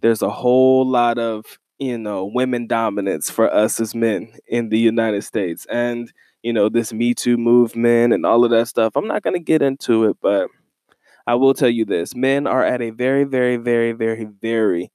There's 0.00 0.22
a 0.22 0.30
whole 0.30 0.86
lot 0.86 1.18
of, 1.18 1.58
you 1.78 1.98
know, 1.98 2.24
women 2.24 2.66
dominance 2.66 3.30
for 3.30 3.52
us 3.52 3.80
as 3.80 3.94
men 3.94 4.32
in 4.46 4.68
the 4.68 4.78
United 4.78 5.22
States. 5.24 5.66
And, 5.70 6.12
you 6.42 6.52
know, 6.52 6.68
this 6.68 6.92
Me 6.92 7.14
Too 7.14 7.36
movement 7.36 8.12
and 8.12 8.26
all 8.26 8.44
of 8.44 8.50
that 8.50 8.68
stuff. 8.68 8.96
I'm 8.96 9.06
not 9.06 9.22
going 9.22 9.34
to 9.34 9.40
get 9.40 9.62
into 9.62 10.04
it, 10.04 10.16
but 10.20 10.48
I 11.26 11.34
will 11.36 11.54
tell 11.54 11.70
you 11.70 11.84
this 11.84 12.14
men 12.14 12.46
are 12.46 12.64
at 12.64 12.82
a 12.82 12.90
very, 12.90 13.24
very, 13.24 13.56
very, 13.56 13.92
very, 13.92 14.24
very 14.24 14.90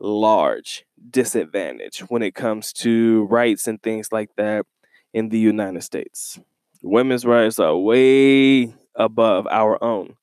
large 0.00 0.84
disadvantage 1.10 2.00
when 2.08 2.22
it 2.22 2.34
comes 2.34 2.72
to 2.72 3.24
rights 3.26 3.68
and 3.68 3.80
things 3.82 4.10
like 4.10 4.30
that 4.36 4.66
in 5.12 5.28
the 5.28 5.38
United 5.38 5.82
States. 5.82 6.40
Women's 6.82 7.24
rights 7.24 7.58
are 7.58 7.76
way 7.76 8.74
above 8.94 9.46
our 9.50 9.82
own, 9.82 10.16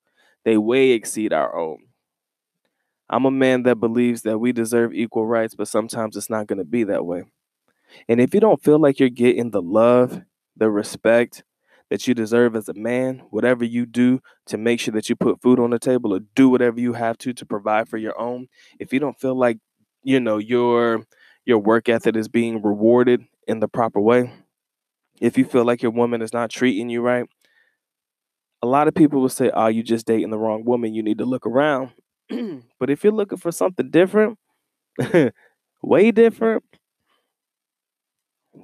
they 0.45 0.57
way 0.57 0.91
exceed 0.91 1.33
our 1.33 1.55
own. 1.57 1.79
I'm 3.09 3.25
a 3.25 3.31
man 3.31 3.63
that 3.63 3.79
believes 3.79 4.21
that 4.23 4.37
we 4.37 4.51
deserve 4.51 4.93
equal 4.93 5.25
rights, 5.25 5.55
but 5.55 5.67
sometimes 5.67 6.15
it's 6.15 6.29
not 6.29 6.47
going 6.47 6.59
to 6.59 6.65
be 6.65 6.83
that 6.83 7.05
way. 7.05 7.23
And 8.07 8.21
if 8.21 8.33
you 8.33 8.39
don't 8.39 8.63
feel 8.63 8.79
like 8.79 8.99
you're 8.99 9.09
getting 9.09 9.51
the 9.51 9.61
love, 9.61 10.21
the 10.57 10.69
respect 10.69 11.43
that 11.89 12.07
you 12.07 12.13
deserve 12.13 12.55
as 12.55 12.69
a 12.69 12.73
man, 12.75 13.23
whatever 13.31 13.65
you 13.65 13.85
do 13.85 14.21
to 14.47 14.57
make 14.57 14.79
sure 14.79 14.93
that 14.93 15.09
you 15.09 15.15
put 15.15 15.41
food 15.41 15.59
on 15.59 15.71
the 15.71 15.79
table 15.79 16.13
or 16.13 16.19
do 16.35 16.49
whatever 16.49 16.79
you 16.79 16.93
have 16.93 17.17
to 17.19 17.33
to 17.33 17.45
provide 17.45 17.89
for 17.89 17.97
your 17.97 18.19
own, 18.19 18.47
if 18.79 18.93
you 18.93 18.99
don't 18.99 19.19
feel 19.19 19.35
like 19.35 19.57
you 20.03 20.19
know 20.19 20.37
your 20.37 21.03
your 21.45 21.59
work 21.59 21.89
ethic 21.89 22.15
is 22.15 22.27
being 22.27 22.61
rewarded 22.61 23.23
in 23.47 23.59
the 23.59 23.67
proper 23.67 23.99
way 23.99 24.31
if 25.19 25.37
you 25.37 25.45
feel 25.45 25.65
like 25.65 25.81
your 25.81 25.91
woman 25.91 26.21
is 26.21 26.33
not 26.33 26.49
treating 26.49 26.89
you 26.89 27.01
right 27.01 27.27
a 28.61 28.67
lot 28.67 28.87
of 28.87 28.95
people 28.95 29.21
will 29.21 29.29
say 29.29 29.51
oh 29.53 29.67
you 29.67 29.83
just 29.83 30.05
dating 30.05 30.29
the 30.29 30.37
wrong 30.37 30.63
woman 30.65 30.93
you 30.93 31.03
need 31.03 31.17
to 31.17 31.25
look 31.25 31.45
around. 31.45 31.91
But 32.79 32.89
if 32.89 33.03
you're 33.03 33.13
looking 33.13 33.37
for 33.37 33.51
something 33.51 33.89
different 33.89 34.37
way 35.83 36.11
different 36.11 36.63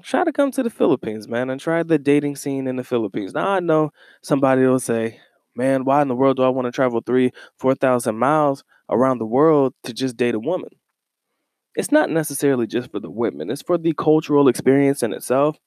try 0.03 0.23
to 0.23 0.31
come 0.31 0.51
to 0.51 0.63
the 0.63 0.69
philippines 0.69 1.27
man 1.27 1.49
and 1.49 1.59
try 1.59 1.83
the 1.83 1.97
dating 1.97 2.35
scene 2.35 2.67
in 2.67 2.75
the 2.75 2.83
philippines. 2.83 3.33
Now 3.33 3.49
i 3.49 3.59
know 3.59 3.91
somebody 4.21 4.63
will 4.63 4.79
say 4.79 5.19
man 5.55 5.85
why 5.85 6.01
in 6.01 6.07
the 6.07 6.15
world 6.15 6.37
do 6.37 6.43
i 6.43 6.49
want 6.49 6.65
to 6.65 6.71
travel 6.71 7.01
three 7.05 7.31
four 7.57 7.75
thousand 7.75 8.17
miles 8.17 8.63
around 8.89 9.19
the 9.19 9.25
world 9.25 9.73
to 9.83 9.93
just 9.93 10.17
date 10.17 10.35
a 10.35 10.39
woman? 10.39 10.69
It's 11.75 11.91
not 11.91 12.09
necessarily 12.09 12.67
just 12.67 12.91
for 12.91 12.99
the 12.99 13.11
women, 13.11 13.49
it's 13.49 13.61
for 13.61 13.77
the 13.77 13.93
cultural 13.93 14.47
experience 14.47 15.03
in 15.03 15.13
itself. 15.13 15.57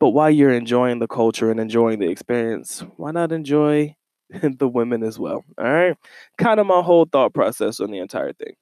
But 0.00 0.10
while 0.10 0.30
you're 0.30 0.52
enjoying 0.52 0.98
the 0.98 1.08
culture 1.08 1.50
and 1.50 1.60
enjoying 1.60 1.98
the 2.00 2.08
experience, 2.10 2.84
why 2.96 3.12
not 3.12 3.32
enjoy 3.32 3.96
the 4.42 4.68
women 4.68 5.02
as 5.02 5.18
well? 5.18 5.44
All 5.58 5.64
right. 5.64 5.96
Kind 6.38 6.60
of 6.60 6.66
my 6.66 6.82
whole 6.82 7.06
thought 7.10 7.34
process 7.34 7.80
on 7.80 7.90
the 7.90 7.98
entire 7.98 8.32
thing. 8.32 8.54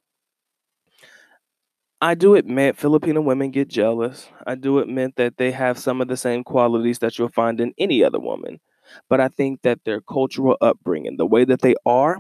I 2.01 2.15
do 2.15 2.35
admit 2.35 2.77
Filipino 2.77 3.21
women 3.21 3.51
get 3.51 3.69
jealous. 3.69 4.29
I 4.47 4.57
do 4.57 4.79
admit 4.81 5.15
that 5.17 5.37
they 5.37 5.53
have 5.53 5.79
some 5.79 6.01
of 6.01 6.09
the 6.09 6.17
same 6.17 6.43
qualities 6.43 6.99
that 6.99 7.17
you'll 7.19 7.29
find 7.29 7.61
in 7.61 7.73
any 7.79 8.03
other 8.03 8.19
woman. 8.19 8.61
But 9.09 9.21
I 9.21 9.29
think 9.29 9.63
that 9.63 9.85
their 9.85 10.01
cultural 10.01 10.57
upbringing, 10.61 11.17
the 11.17 11.27
way 11.27 11.45
that 11.45 11.61
they 11.61 11.75
are, 11.87 12.19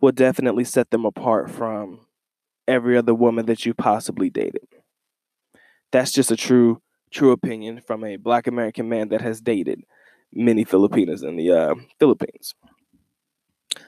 will 0.00 0.12
definitely 0.12 0.64
set 0.64 0.90
them 0.90 1.04
apart 1.06 1.50
from 1.50 2.00
every 2.68 2.96
other 2.98 3.14
woman 3.14 3.46
that 3.46 3.66
you 3.66 3.74
possibly 3.74 4.30
dated. 4.30 4.68
That's 5.92 6.12
just 6.12 6.30
a 6.30 6.36
true, 6.36 6.80
true 7.10 7.32
opinion 7.32 7.80
from 7.86 8.04
a 8.04 8.16
Black 8.16 8.46
American 8.46 8.88
man 8.88 9.08
that 9.08 9.20
has 9.20 9.40
dated 9.40 9.82
many 10.32 10.64
Filipinas 10.64 11.22
in 11.22 11.36
the 11.36 11.50
uh, 11.50 11.74
Philippines. 11.98 12.54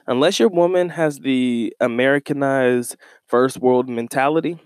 Unless 0.07 0.39
your 0.39 0.49
woman 0.49 0.89
has 0.89 1.19
the 1.19 1.75
Americanized 1.79 2.95
first 3.27 3.57
world 3.57 3.89
mentality, 3.89 4.59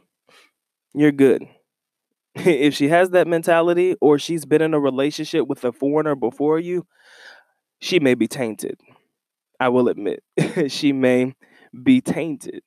you're 0.93 1.11
good. 1.11 1.43
if 2.35 2.73
she 2.73 2.89
has 2.89 3.11
that 3.11 3.27
mentality 3.27 3.95
or 4.01 4.19
she's 4.19 4.45
been 4.45 4.61
in 4.61 4.73
a 4.73 4.79
relationship 4.79 5.47
with 5.47 5.63
a 5.63 5.71
foreigner 5.71 6.15
before 6.15 6.59
you, 6.59 6.85
she 7.79 7.99
may 7.99 8.13
be 8.13 8.27
tainted. 8.27 8.79
I 9.59 9.69
will 9.69 9.87
admit, 9.87 10.23
she 10.67 10.91
may 10.91 11.33
be 11.83 12.01
tainted. 12.01 12.61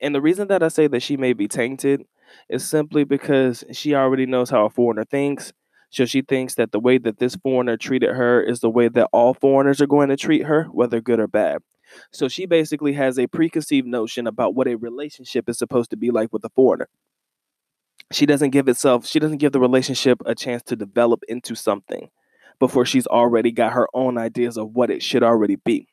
And 0.00 0.14
the 0.14 0.22
reason 0.22 0.48
that 0.48 0.62
I 0.62 0.68
say 0.68 0.86
that 0.88 1.02
she 1.02 1.16
may 1.16 1.32
be 1.32 1.48
tainted 1.48 2.02
is 2.48 2.68
simply 2.68 3.04
because 3.04 3.64
she 3.72 3.94
already 3.94 4.26
knows 4.26 4.50
how 4.50 4.66
a 4.66 4.70
foreigner 4.70 5.04
thinks. 5.04 5.52
So 5.90 6.04
she 6.04 6.22
thinks 6.22 6.54
that 6.54 6.72
the 6.72 6.80
way 6.80 6.98
that 6.98 7.18
this 7.18 7.36
foreigner 7.36 7.76
treated 7.76 8.10
her 8.10 8.42
is 8.42 8.60
the 8.60 8.70
way 8.70 8.88
that 8.88 9.08
all 9.12 9.34
foreigners 9.34 9.80
are 9.80 9.86
going 9.86 10.08
to 10.08 10.16
treat 10.16 10.44
her, 10.44 10.64
whether 10.64 11.00
good 11.00 11.20
or 11.20 11.28
bad. 11.28 11.62
So 12.12 12.28
she 12.28 12.46
basically 12.46 12.92
has 12.94 13.18
a 13.18 13.28
preconceived 13.28 13.86
notion 13.86 14.26
about 14.26 14.54
what 14.54 14.66
a 14.66 14.74
relationship 14.74 15.48
is 15.48 15.58
supposed 15.58 15.90
to 15.90 15.96
be 15.96 16.10
like 16.10 16.32
with 16.32 16.44
a 16.44 16.50
foreigner. 16.50 16.88
She 18.12 18.26
doesn't 18.26 18.50
give 18.50 18.68
itself, 18.68 19.06
she 19.06 19.18
doesn't 19.18 19.38
give 19.38 19.52
the 19.52 19.60
relationship 19.60 20.20
a 20.26 20.34
chance 20.34 20.62
to 20.64 20.76
develop 20.76 21.22
into 21.28 21.54
something 21.54 22.10
before 22.58 22.84
she's 22.84 23.06
already 23.06 23.52
got 23.52 23.72
her 23.72 23.88
own 23.94 24.18
ideas 24.18 24.56
of 24.56 24.70
what 24.74 24.90
it 24.90 25.02
should 25.02 25.22
already 25.22 25.56
be 25.56 25.88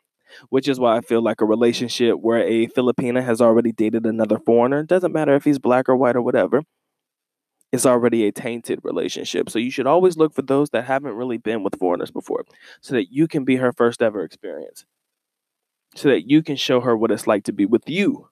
which 0.49 0.67
is 0.67 0.79
why 0.79 0.97
I 0.97 1.01
feel 1.01 1.21
like 1.21 1.41
a 1.41 1.45
relationship 1.45 2.15
where 2.19 2.39
a 2.39 2.67
Filipina 2.67 3.23
has 3.23 3.41
already 3.41 3.71
dated 3.71 4.05
another 4.05 4.39
foreigner, 4.39 4.83
doesn't 4.83 5.13
matter 5.13 5.35
if 5.35 5.43
he's 5.43 5.59
black 5.59 5.89
or 5.89 5.95
white 5.95 6.15
or 6.15 6.21
whatever, 6.21 6.63
it's 7.71 7.85
already 7.85 8.27
a 8.27 8.31
tainted 8.31 8.79
relationship. 8.83 9.49
So 9.49 9.57
you 9.59 9.71
should 9.71 9.87
always 9.87 10.15
look 10.15 10.33
for 10.33 10.43
those 10.43 10.69
that 10.69 10.85
haven't 10.85 11.15
really 11.15 11.37
been 11.37 11.63
with 11.63 11.79
foreigners 11.79 12.11
before 12.11 12.45
so 12.81 12.93
that 12.93 13.11
you 13.11 13.27
can 13.27 13.43
be 13.43 13.55
her 13.55 13.71
first 13.73 14.01
ever 14.01 14.23
experience. 14.23 14.85
So 15.95 16.09
that 16.09 16.29
you 16.29 16.43
can 16.43 16.55
show 16.55 16.81
her 16.81 16.95
what 16.95 17.11
it's 17.11 17.27
like 17.27 17.43
to 17.45 17.53
be 17.53 17.65
with 17.65 17.89
you, 17.89 18.29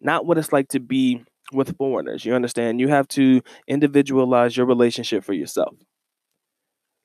not 0.00 0.26
what 0.26 0.38
it's 0.38 0.52
like 0.52 0.68
to 0.68 0.80
be 0.80 1.24
with 1.52 1.76
foreigners. 1.76 2.24
You 2.24 2.34
understand? 2.34 2.80
You 2.80 2.88
have 2.88 3.08
to 3.08 3.42
individualize 3.68 4.56
your 4.56 4.66
relationship 4.66 5.24
for 5.24 5.32
yourself 5.32 5.76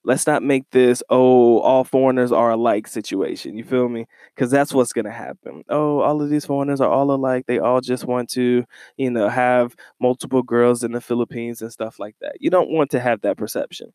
let's 0.08 0.28
not 0.28 0.44
make 0.44 0.66
this 0.72 1.04
oh 1.12 1.60
all 1.62 1.84
foreigners 1.84 2.32
are 2.32 2.52
alike 2.52 2.88
situation 2.88 3.58
you 3.58 3.64
feel 3.66 3.90
me? 3.90 4.08
Because 4.36 4.52
that's 4.52 4.74
what's 4.74 4.94
going 4.94 5.06
to 5.06 5.12
happen. 5.12 5.64
Oh 5.70 6.00
all 6.02 6.22
of 6.22 6.30
these 6.32 6.46
foreigners 6.46 6.82
are 6.82 6.90
all 6.90 7.12
alike 7.12 7.46
they 7.48 7.60
all 7.60 7.82
just 7.82 8.06
want 8.06 8.30
to 8.32 8.66
you 8.98 9.12
know 9.12 9.30
have 9.30 9.76
multiple 10.02 10.44
girls 10.44 10.84
in 10.84 10.94
the 10.94 11.02
philippines 11.02 11.62
and 11.62 11.72
stuff 11.72 12.00
like 12.00 12.16
that. 12.22 12.38
You 12.42 12.50
don't 12.50 12.72
want 12.72 12.92
to 12.92 13.00
have 13.02 13.22
that 13.22 13.38
perception. 13.38 13.94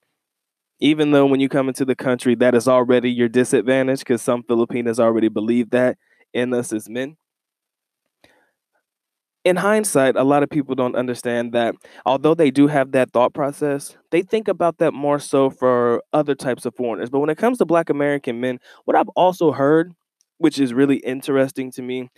Even 0.80 1.12
though 1.12 1.26
when 1.26 1.40
you 1.40 1.48
come 1.48 1.68
into 1.68 1.84
the 1.84 1.96
country 1.96 2.34
that 2.36 2.54
is 2.54 2.68
already 2.68 3.10
your 3.10 3.28
disadvantage 3.28 4.00
because 4.00 4.22
some 4.22 4.42
filipinos 4.44 5.00
already 5.00 5.28
believe 5.28 5.70
that 5.70 5.98
in 6.34 6.54
us 6.54 6.72
as 6.72 6.88
men 6.90 7.16
in 9.44 9.56
hindsight, 9.56 10.16
a 10.16 10.22
lot 10.22 10.42
of 10.42 10.50
people 10.50 10.74
don't 10.74 10.94
understand 10.94 11.52
that 11.52 11.74
although 12.06 12.34
they 12.34 12.50
do 12.50 12.68
have 12.68 12.92
that 12.92 13.10
thought 13.12 13.34
process, 13.34 13.96
they 14.10 14.22
think 14.22 14.46
about 14.46 14.78
that 14.78 14.92
more 14.94 15.18
so 15.18 15.50
for 15.50 16.02
other 16.12 16.34
types 16.34 16.64
of 16.64 16.74
foreigners. 16.76 17.10
But 17.10 17.20
when 17.20 17.30
it 17.30 17.38
comes 17.38 17.58
to 17.58 17.64
Black 17.64 17.90
American 17.90 18.40
men, 18.40 18.60
what 18.84 18.96
I've 18.96 19.08
also 19.10 19.50
heard, 19.50 19.92
which 20.38 20.60
is 20.60 20.72
really 20.72 20.96
interesting 20.98 21.72
to 21.72 21.82
me, 21.82 22.08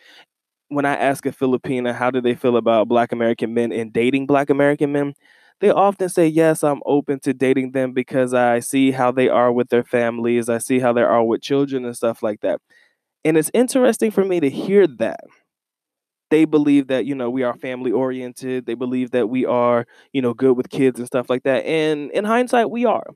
when 0.69 0.85
I 0.85 0.95
ask 0.97 1.27
a 1.27 1.31
Filipina 1.33 1.95
how 1.95 2.11
do 2.11 2.21
they 2.21 2.35
feel 2.35 2.57
about 2.57 2.89
Black 2.89 3.13
American 3.13 3.55
men 3.55 3.73
and 3.73 3.93
dating 3.93 4.27
Black 4.27 4.51
American 4.51 4.93
men, 4.93 5.15
they 5.61 5.71
often 5.71 6.09
say, 6.09 6.27
Yes, 6.27 6.65
I'm 6.65 6.83
open 6.87 7.21
to 7.21 7.35
dating 7.35 7.73
them 7.73 7.93
because 7.93 8.35
I 8.35 8.61
see 8.61 8.91
how 8.91 9.13
they 9.13 9.29
are 9.29 9.53
with 9.53 9.69
their 9.71 9.85
families, 9.85 10.49
I 10.49 10.59
see 10.59 10.81
how 10.81 10.93
they 10.93 11.03
are 11.03 11.25
with 11.25 11.43
children 11.43 11.85
and 11.85 11.97
stuff 11.97 12.23
like 12.23 12.41
that. 12.41 12.61
And 13.25 13.37
it's 13.39 13.51
interesting 13.55 14.11
for 14.11 14.25
me 14.25 14.41
to 14.41 14.51
hear 14.51 14.87
that 14.87 15.21
they 16.31 16.45
believe 16.45 16.89
that 16.89 17.07
you 17.07 17.15
know 17.15 17.31
we 17.31 17.43
are 17.43 17.55
family 17.57 17.93
oriented 17.93 18.67
they 18.67 18.75
believe 18.75 19.11
that 19.13 19.29
we 19.29 19.45
are 19.47 19.87
you 20.13 20.23
know 20.23 20.35
good 20.35 20.57
with 20.57 20.71
kids 20.71 20.99
and 20.99 21.07
stuff 21.07 21.31
like 21.31 21.43
that 21.45 21.65
and 21.67 22.11
in 22.13 22.25
hindsight 22.25 22.71
we 22.71 22.85
are. 22.85 23.07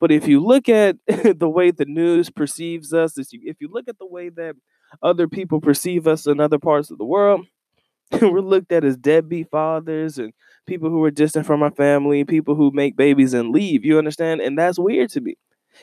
But 0.00 0.12
if 0.12 0.28
you 0.28 0.40
look 0.40 0.68
at 0.68 0.96
the 1.08 1.48
way 1.48 1.70
the 1.72 1.86
news 1.86 2.30
perceives 2.30 2.92
us 2.94 3.14
if 3.18 3.56
you 3.60 3.68
look 3.72 3.88
at 3.88 3.98
the 3.98 4.06
way 4.06 4.28
that 4.30 4.56
other 5.02 5.28
people 5.28 5.60
perceive 5.60 6.06
us 6.06 6.26
in 6.26 6.40
other 6.40 6.58
parts 6.58 6.90
of 6.90 6.98
the 6.98 7.04
world 7.04 7.46
we're 8.22 8.40
looked 8.40 8.72
at 8.72 8.84
as 8.84 8.96
deadbeat 8.96 9.50
fathers 9.50 10.18
and 10.18 10.32
people 10.66 10.88
who 10.90 11.02
are 11.04 11.10
distant 11.10 11.46
from 11.46 11.62
our 11.62 11.70
family 11.70 12.24
people 12.24 12.54
who 12.54 12.70
make 12.72 12.96
babies 12.96 13.34
and 13.34 13.50
leave 13.50 13.84
you 13.84 13.98
understand? 13.98 14.40
And 14.40 14.58
that's 14.58 14.78
weird 14.78 15.10
to 15.10 15.20
me. 15.20 15.36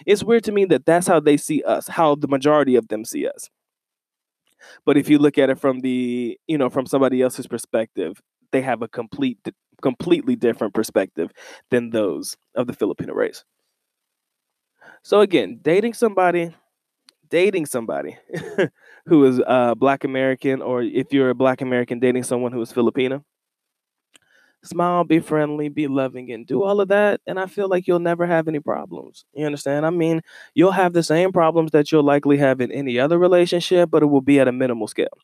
It's 0.05 0.23
weird 0.23 0.43
to 0.45 0.51
me 0.51 0.65
that 0.65 0.85
that's 0.85 1.07
how 1.07 1.19
they 1.19 1.37
see 1.37 1.63
us 1.63 1.87
how 1.87 2.15
the 2.15 2.27
majority 2.27 2.75
of 2.75 2.87
them 2.89 3.05
see 3.05 3.27
us 3.27 3.49
but 4.85 4.97
if 4.97 5.09
you 5.09 5.17
look 5.17 5.37
at 5.37 5.49
it 5.49 5.59
from 5.59 5.81
the, 5.81 6.37
you 6.47 6.57
know, 6.57 6.69
from 6.69 6.85
somebody 6.85 7.21
else's 7.21 7.47
perspective, 7.47 8.21
they 8.51 8.61
have 8.61 8.81
a 8.81 8.87
complete 8.87 9.39
completely 9.81 10.35
different 10.35 10.73
perspective 10.73 11.31
than 11.69 11.89
those 11.89 12.37
of 12.55 12.67
the 12.67 12.73
Filipino 12.73 13.13
race. 13.13 13.43
So 15.03 15.19
again, 15.21 15.59
dating 15.61 15.93
somebody, 15.93 16.55
dating 17.29 17.65
somebody 17.65 18.17
who 19.05 19.25
is 19.25 19.41
uh, 19.45 19.75
Black 19.75 20.03
American, 20.03 20.61
or 20.61 20.81
if 20.81 21.11
you're 21.11 21.29
a 21.29 21.35
Black 21.35 21.61
American 21.61 21.99
dating 21.99 22.23
someone 22.23 22.51
who 22.51 22.61
is 22.61 22.71
Filipino, 22.71 23.23
smile, 24.65 25.03
be 25.03 25.19
friendly, 25.19 25.69
be 25.69 25.87
loving, 25.87 26.31
and 26.31 26.45
do 26.45 26.63
all 26.63 26.81
of 26.81 26.87
that. 26.89 27.21
And 27.27 27.39
I 27.39 27.47
feel 27.47 27.69
like 27.69 27.87
you'll 27.87 27.99
never 27.99 28.25
have 28.25 28.47
any 28.47 28.59
problems. 28.59 29.25
You 29.33 29.45
understand? 29.45 29.85
I 29.85 29.89
mean, 29.89 30.21
you'll 30.53 30.71
have 30.71 30.93
the 30.93 31.03
same 31.03 31.31
problems 31.31 31.71
that 31.71 31.91
you'll 31.91 32.03
likely 32.03 32.37
have 32.37 32.61
in 32.61 32.71
any 32.71 32.99
other 32.99 33.17
relationship, 33.17 33.89
but 33.91 34.03
it 34.03 34.07
will 34.07 34.21
be 34.21 34.39
at 34.39 34.47
a 34.47 34.51
minimal 34.51 34.87
scale. 34.87 35.17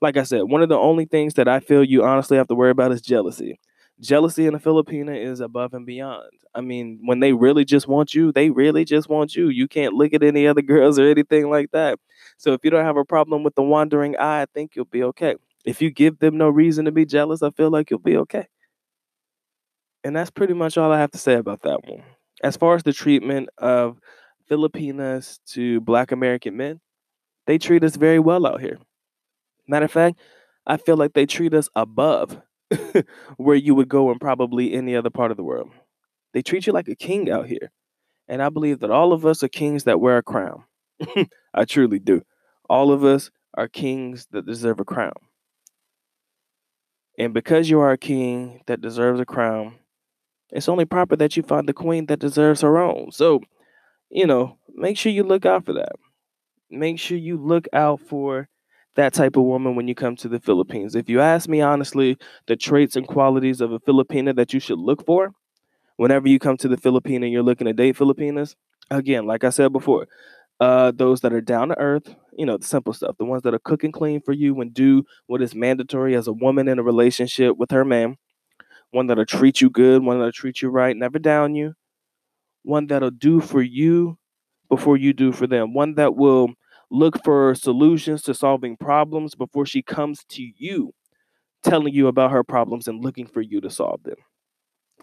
Like 0.00 0.16
I 0.16 0.22
said, 0.22 0.42
one 0.44 0.62
of 0.62 0.68
the 0.68 0.78
only 0.78 1.06
things 1.06 1.34
that 1.34 1.48
I 1.48 1.60
feel 1.60 1.82
you 1.84 2.04
honestly 2.04 2.36
have 2.36 2.48
to 2.48 2.54
worry 2.54 2.70
about 2.70 2.92
is 2.92 3.00
jealousy. 3.00 3.58
Jealousy 4.00 4.46
in 4.46 4.54
a 4.54 4.60
Filipina 4.60 5.20
is 5.20 5.40
above 5.40 5.74
and 5.74 5.84
beyond. 5.84 6.30
I 6.54 6.60
mean, 6.60 7.00
when 7.04 7.18
they 7.18 7.32
really 7.32 7.64
just 7.64 7.88
want 7.88 8.14
you, 8.14 8.30
they 8.30 8.48
really 8.50 8.84
just 8.84 9.08
want 9.08 9.34
you. 9.34 9.48
You 9.48 9.66
can't 9.66 9.94
look 9.94 10.14
at 10.14 10.22
any 10.22 10.46
other 10.46 10.62
girls 10.74 10.98
or 10.98 11.08
anything 11.10 11.50
like 11.50 11.72
that. 11.72 11.98
So 12.36 12.52
if 12.52 12.60
you 12.62 12.70
don't 12.70 12.84
have 12.84 12.96
a 12.96 13.04
problem 13.04 13.42
with 13.42 13.56
the 13.56 13.62
wandering 13.62 14.16
eye, 14.16 14.42
I 14.42 14.46
think 14.54 14.76
you'll 14.76 14.84
be 14.84 15.02
okay. 15.02 15.34
If 15.64 15.82
you 15.82 15.90
give 15.90 16.20
them 16.20 16.38
no 16.38 16.48
reason 16.48 16.84
to 16.84 16.92
be 16.92 17.04
jealous, 17.04 17.42
I 17.42 17.50
feel 17.50 17.70
like 17.70 17.90
you'll 17.90 17.98
be 17.98 18.16
okay. 18.18 18.46
And 20.04 20.14
that's 20.14 20.30
pretty 20.30 20.54
much 20.54 20.78
all 20.78 20.92
I 20.92 20.98
have 20.98 21.10
to 21.12 21.18
say 21.18 21.34
about 21.34 21.62
that 21.62 21.86
one. 21.86 22.02
As 22.42 22.56
far 22.56 22.74
as 22.74 22.82
the 22.82 22.92
treatment 22.92 23.48
of 23.58 23.98
Filipinas 24.48 25.40
to 25.48 25.80
Black 25.80 26.12
American 26.12 26.56
men, 26.56 26.80
they 27.46 27.58
treat 27.58 27.82
us 27.82 27.96
very 27.96 28.18
well 28.18 28.46
out 28.46 28.60
here. 28.60 28.78
Matter 29.66 29.86
of 29.86 29.92
fact, 29.92 30.18
I 30.66 30.76
feel 30.76 30.96
like 30.96 31.14
they 31.14 31.26
treat 31.26 31.54
us 31.54 31.68
above 31.74 32.40
where 33.36 33.56
you 33.56 33.74
would 33.74 33.88
go 33.88 34.10
in 34.10 34.18
probably 34.18 34.72
any 34.72 34.94
other 34.94 35.10
part 35.10 35.30
of 35.30 35.36
the 35.36 35.42
world. 35.42 35.70
They 36.32 36.42
treat 36.42 36.66
you 36.66 36.72
like 36.72 36.88
a 36.88 36.94
king 36.94 37.30
out 37.30 37.46
here. 37.46 37.70
And 38.28 38.42
I 38.42 38.50
believe 38.50 38.80
that 38.80 38.90
all 38.90 39.12
of 39.12 39.24
us 39.24 39.42
are 39.42 39.48
kings 39.48 39.84
that 39.84 40.00
wear 40.00 40.18
a 40.18 40.22
crown. 40.22 40.64
I 41.54 41.64
truly 41.64 41.98
do. 41.98 42.22
All 42.68 42.92
of 42.92 43.02
us 43.02 43.30
are 43.54 43.68
kings 43.68 44.26
that 44.32 44.46
deserve 44.46 44.78
a 44.80 44.84
crown. 44.84 45.14
And 47.18 47.34
because 47.34 47.68
you 47.68 47.80
are 47.80 47.92
a 47.92 47.98
king 47.98 48.62
that 48.66 48.80
deserves 48.80 49.18
a 49.18 49.24
crown, 49.24 49.76
it's 50.50 50.68
only 50.68 50.84
proper 50.84 51.16
that 51.16 51.36
you 51.36 51.42
find 51.42 51.68
the 51.68 51.74
queen 51.74 52.06
that 52.06 52.20
deserves 52.20 52.60
her 52.62 52.78
own. 52.78 53.12
So, 53.12 53.40
you 54.10 54.26
know, 54.26 54.58
make 54.74 54.96
sure 54.96 55.12
you 55.12 55.24
look 55.24 55.46
out 55.46 55.64
for 55.64 55.72
that. 55.74 55.92
Make 56.70 56.98
sure 56.98 57.18
you 57.18 57.36
look 57.36 57.66
out 57.72 58.00
for 58.00 58.48
that 58.96 59.14
type 59.14 59.36
of 59.36 59.44
woman 59.44 59.76
when 59.76 59.88
you 59.88 59.94
come 59.94 60.16
to 60.16 60.28
the 60.28 60.40
Philippines. 60.40 60.94
If 60.94 61.08
you 61.08 61.20
ask 61.20 61.48
me 61.48 61.60
honestly, 61.60 62.16
the 62.46 62.56
traits 62.56 62.96
and 62.96 63.06
qualities 63.06 63.60
of 63.60 63.72
a 63.72 63.80
Filipina 63.80 64.34
that 64.36 64.52
you 64.52 64.60
should 64.60 64.78
look 64.78 65.06
for 65.06 65.32
whenever 65.96 66.28
you 66.28 66.38
come 66.38 66.56
to 66.58 66.68
the 66.68 66.76
Philippines 66.76 67.22
and 67.24 67.32
you're 67.32 67.42
looking 67.42 67.66
to 67.66 67.72
date 67.72 67.96
Filipinas, 67.96 68.56
again, 68.90 69.26
like 69.26 69.44
I 69.44 69.50
said 69.50 69.72
before, 69.72 70.06
uh, 70.60 70.92
those 70.94 71.20
that 71.20 71.32
are 71.32 71.40
down 71.40 71.68
to 71.68 71.78
earth, 71.78 72.14
you 72.36 72.46
know, 72.46 72.56
the 72.56 72.66
simple 72.66 72.92
stuff, 72.92 73.16
the 73.18 73.24
ones 73.24 73.42
that 73.42 73.54
are 73.54 73.60
cooking 73.60 73.92
clean 73.92 74.20
for 74.20 74.32
you 74.32 74.60
and 74.60 74.74
do 74.74 75.04
what 75.26 75.42
is 75.42 75.54
mandatory 75.54 76.16
as 76.16 76.26
a 76.26 76.32
woman 76.32 76.68
in 76.68 76.78
a 76.78 76.82
relationship 76.82 77.56
with 77.56 77.70
her 77.70 77.84
man, 77.84 78.16
one 78.90 79.06
that'll 79.06 79.26
treat 79.26 79.60
you 79.60 79.70
good, 79.70 80.02
one 80.02 80.18
that'll 80.18 80.32
treat 80.32 80.62
you 80.62 80.68
right, 80.70 80.96
never 80.96 81.18
down 81.18 81.54
you, 81.54 81.74
one 82.62 82.86
that'll 82.86 83.10
do 83.10 83.40
for 83.40 83.62
you 83.62 84.18
before 84.68 84.96
you 84.96 85.12
do 85.12 85.32
for 85.32 85.46
them, 85.46 85.74
one 85.74 85.94
that 85.94 86.16
will 86.16 86.50
look 86.90 87.22
for 87.24 87.54
solutions 87.54 88.22
to 88.22 88.34
solving 88.34 88.76
problems 88.76 89.34
before 89.34 89.66
she 89.66 89.82
comes 89.82 90.24
to 90.30 90.42
you 90.56 90.92
telling 91.62 91.92
you 91.92 92.06
about 92.06 92.30
her 92.30 92.44
problems 92.44 92.88
and 92.88 93.04
looking 93.04 93.26
for 93.26 93.40
you 93.40 93.60
to 93.60 93.70
solve 93.70 94.02
them. 94.04 94.16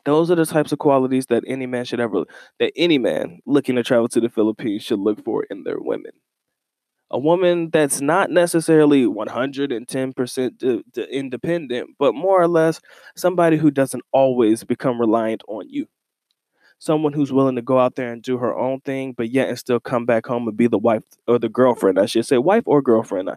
Those 0.06 0.30
are 0.32 0.36
the 0.36 0.46
types 0.46 0.72
of 0.72 0.80
qualities 0.80 1.28
that 1.28 1.44
any 1.48 1.66
man 1.66 1.86
should 1.86 2.00
ever 2.00 2.26
that 2.60 2.72
any 2.76 2.98
man 2.98 3.40
looking 3.46 3.76
to 3.76 3.84
travel 3.84 4.08
to 4.10 4.22
the 4.22 4.30
Philippines 4.30 4.84
should 4.84 5.00
look 5.00 5.24
for 5.24 5.44
in 5.50 5.64
their 5.64 5.80
women. 5.80 6.12
A 7.16 7.20
woman 7.20 7.70
that's 7.72 8.02
not 8.02 8.30
necessarily 8.30 9.06
110% 9.06 11.10
independent, 11.10 11.90
but 11.98 12.14
more 12.14 12.42
or 12.42 12.50
less 12.50 12.82
somebody 13.16 13.56
who 13.56 13.72
doesn't 13.72 14.04
always 14.12 14.66
become 14.66 15.00
reliant 15.00 15.42
on 15.48 15.70
you 15.70 15.88
someone 16.78 17.14
who's 17.14 17.32
willing 17.32 17.56
to 17.56 17.62
go 17.62 17.80
out 17.80 17.96
there 17.96 18.12
and 18.12 18.22
do 18.22 18.38
her 18.38 18.56
own 18.56 18.82
thing, 18.82 19.14
but 19.14 19.30
yet 19.30 19.50
and 19.50 19.58
still 19.58 19.80
come 19.80 20.06
back 20.06 20.26
home 20.26 20.48
and 20.48 20.58
be 20.58 20.68
the 20.68 20.78
wife 20.78 21.04
or 21.28 21.40
the 21.40 21.50
girlfriend, 21.50 22.00
I 22.00 22.06
should 22.06 22.26
say, 22.26 22.38
wife 22.38 22.64
or 22.66 22.82
girlfriend 22.82 23.30
uh, 23.30 23.36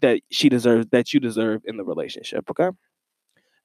that 0.00 0.20
she 0.30 0.48
deserves, 0.48 0.86
that 0.90 1.12
you 1.12 1.20
deserve 1.20 1.62
in 1.64 1.76
the 1.76 1.84
relationship. 1.84 2.50
Okay. 2.50 2.70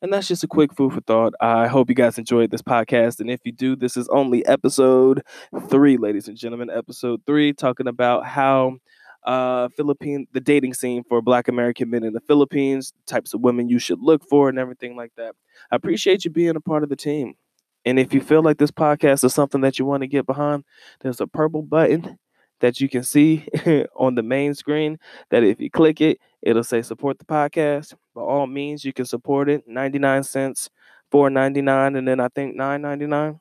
And 0.01 0.11
that's 0.11 0.27
just 0.27 0.43
a 0.43 0.47
quick 0.47 0.75
food 0.75 0.93
for 0.93 0.99
thought. 0.99 1.33
I 1.39 1.67
hope 1.67 1.87
you 1.87 1.95
guys 1.95 2.17
enjoyed 2.17 2.51
this 2.51 2.61
podcast. 2.61 3.21
And 3.21 3.31
if 3.31 3.39
you 3.45 3.53
do, 3.53 3.77
this 3.77 3.95
is 3.95 4.09
only 4.09 4.45
episode 4.45 5.23
three, 5.69 5.95
ladies 5.95 6.27
and 6.27 6.37
gentlemen. 6.37 6.69
Episode 6.69 7.21
three, 7.25 7.53
talking 7.53 7.87
about 7.87 8.25
how 8.25 8.79
uh 9.25 9.69
Philippine 9.69 10.27
the 10.33 10.41
dating 10.41 10.73
scene 10.73 11.03
for 11.03 11.21
black 11.21 11.47
American 11.47 11.89
men 11.89 12.03
in 12.03 12.13
the 12.13 12.19
Philippines, 12.21 12.93
types 13.05 13.33
of 13.33 13.41
women 13.41 13.69
you 13.69 13.79
should 13.79 13.99
look 14.01 14.27
for 14.27 14.49
and 14.49 14.59
everything 14.59 14.95
like 14.95 15.11
that. 15.17 15.35
I 15.71 15.75
appreciate 15.75 16.25
you 16.25 16.31
being 16.31 16.55
a 16.55 16.61
part 16.61 16.83
of 16.83 16.89
the 16.89 16.95
team. 16.95 17.35
And 17.85 17.99
if 17.99 18.13
you 18.13 18.21
feel 18.21 18.41
like 18.41 18.57
this 18.57 18.71
podcast 18.71 19.23
is 19.23 19.33
something 19.33 19.61
that 19.61 19.77
you 19.77 19.85
want 19.85 20.01
to 20.01 20.07
get 20.07 20.25
behind, 20.25 20.63
there's 21.01 21.19
a 21.21 21.27
purple 21.27 21.61
button 21.61 22.17
that 22.61 22.79
you 22.79 22.87
can 22.87 23.03
see 23.03 23.45
on 23.95 24.15
the 24.15 24.23
main 24.23 24.53
screen 24.53 24.97
that 25.31 25.43
if 25.43 25.59
you 25.59 25.69
click 25.69 25.99
it, 25.99 26.19
it'll 26.41 26.63
say 26.63 26.81
support 26.81 27.19
the 27.19 27.25
podcast. 27.25 27.93
By 28.15 28.21
all 28.21 28.47
means, 28.47 28.85
you 28.85 28.93
can 28.93 29.05
support 29.05 29.49
it. 29.49 29.67
99 29.67 30.23
cents, 30.23 30.69
4.99 31.11 31.97
and 31.97 32.07
then 32.07 32.19
I 32.21 32.29
think 32.29 32.55
9.99. 32.55 33.39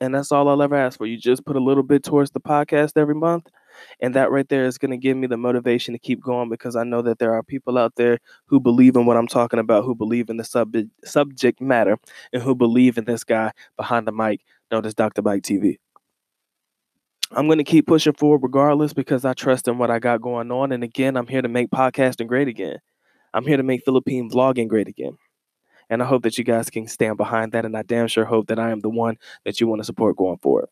And 0.00 0.14
that's 0.14 0.32
all 0.32 0.48
I'll 0.48 0.62
ever 0.62 0.74
ask 0.74 0.98
for. 0.98 1.06
You 1.06 1.16
just 1.16 1.44
put 1.44 1.56
a 1.56 1.60
little 1.60 1.82
bit 1.82 2.02
towards 2.02 2.30
the 2.32 2.40
podcast 2.40 2.92
every 2.96 3.14
month 3.14 3.48
and 4.00 4.14
that 4.14 4.30
right 4.30 4.48
there 4.48 4.66
is 4.66 4.78
going 4.78 4.90
to 4.90 4.96
give 4.96 5.16
me 5.16 5.26
the 5.26 5.36
motivation 5.36 5.92
to 5.94 5.98
keep 5.98 6.20
going 6.20 6.48
because 6.48 6.76
I 6.76 6.84
know 6.84 7.02
that 7.02 7.18
there 7.18 7.34
are 7.34 7.42
people 7.42 7.78
out 7.78 7.94
there 7.96 8.18
who 8.46 8.60
believe 8.60 8.96
in 8.96 9.06
what 9.06 9.16
I'm 9.16 9.26
talking 9.26 9.58
about, 9.58 9.84
who 9.84 9.94
believe 9.94 10.30
in 10.30 10.36
the 10.36 10.44
sub- 10.44 10.74
subject 11.04 11.60
matter, 11.60 11.98
and 12.32 12.42
who 12.42 12.54
believe 12.54 12.98
in 12.98 13.04
this 13.04 13.24
guy 13.24 13.52
behind 13.76 14.06
the 14.06 14.12
mic 14.12 14.40
known 14.70 14.86
as 14.86 14.94
Dr. 14.94 15.22
Mike 15.22 15.42
TV. 15.42 15.78
I'm 17.34 17.46
going 17.46 17.58
to 17.58 17.64
keep 17.64 17.86
pushing 17.86 18.12
forward 18.12 18.42
regardless 18.42 18.92
because 18.92 19.24
I 19.24 19.32
trust 19.32 19.66
in 19.66 19.78
what 19.78 19.90
I 19.90 19.98
got 19.98 20.20
going 20.20 20.50
on. 20.50 20.70
And 20.72 20.84
again, 20.84 21.16
I'm 21.16 21.26
here 21.26 21.40
to 21.40 21.48
make 21.48 21.70
podcasting 21.70 22.26
great 22.26 22.48
again. 22.48 22.78
I'm 23.32 23.46
here 23.46 23.56
to 23.56 23.62
make 23.62 23.84
Philippine 23.84 24.30
vlogging 24.30 24.68
great 24.68 24.88
again. 24.88 25.16
And 25.88 26.02
I 26.02 26.06
hope 26.06 26.22
that 26.24 26.36
you 26.36 26.44
guys 26.44 26.68
can 26.68 26.86
stand 26.86 27.16
behind 27.16 27.52
that. 27.52 27.64
And 27.64 27.76
I 27.76 27.82
damn 27.82 28.06
sure 28.06 28.24
hope 28.24 28.48
that 28.48 28.58
I 28.58 28.70
am 28.70 28.80
the 28.80 28.90
one 28.90 29.16
that 29.44 29.60
you 29.60 29.66
want 29.66 29.80
to 29.80 29.84
support 29.84 30.16
going 30.16 30.38
forward. 30.38 30.68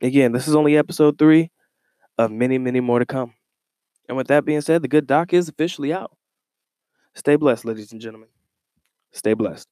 Again, 0.00 0.32
this 0.32 0.46
is 0.46 0.54
only 0.54 0.76
episode 0.76 1.18
three 1.18 1.50
of 2.18 2.30
many, 2.30 2.58
many 2.58 2.80
more 2.80 2.98
to 2.98 3.06
come. 3.06 3.34
And 4.08 4.16
with 4.16 4.28
that 4.28 4.44
being 4.44 4.60
said, 4.60 4.82
the 4.82 4.88
good 4.88 5.06
doc 5.06 5.32
is 5.32 5.48
officially 5.48 5.92
out. 5.92 6.16
Stay 7.14 7.36
blessed, 7.36 7.64
ladies 7.64 7.92
and 7.92 8.00
gentlemen. 8.00 8.28
Stay 9.12 9.34
blessed. 9.34 9.68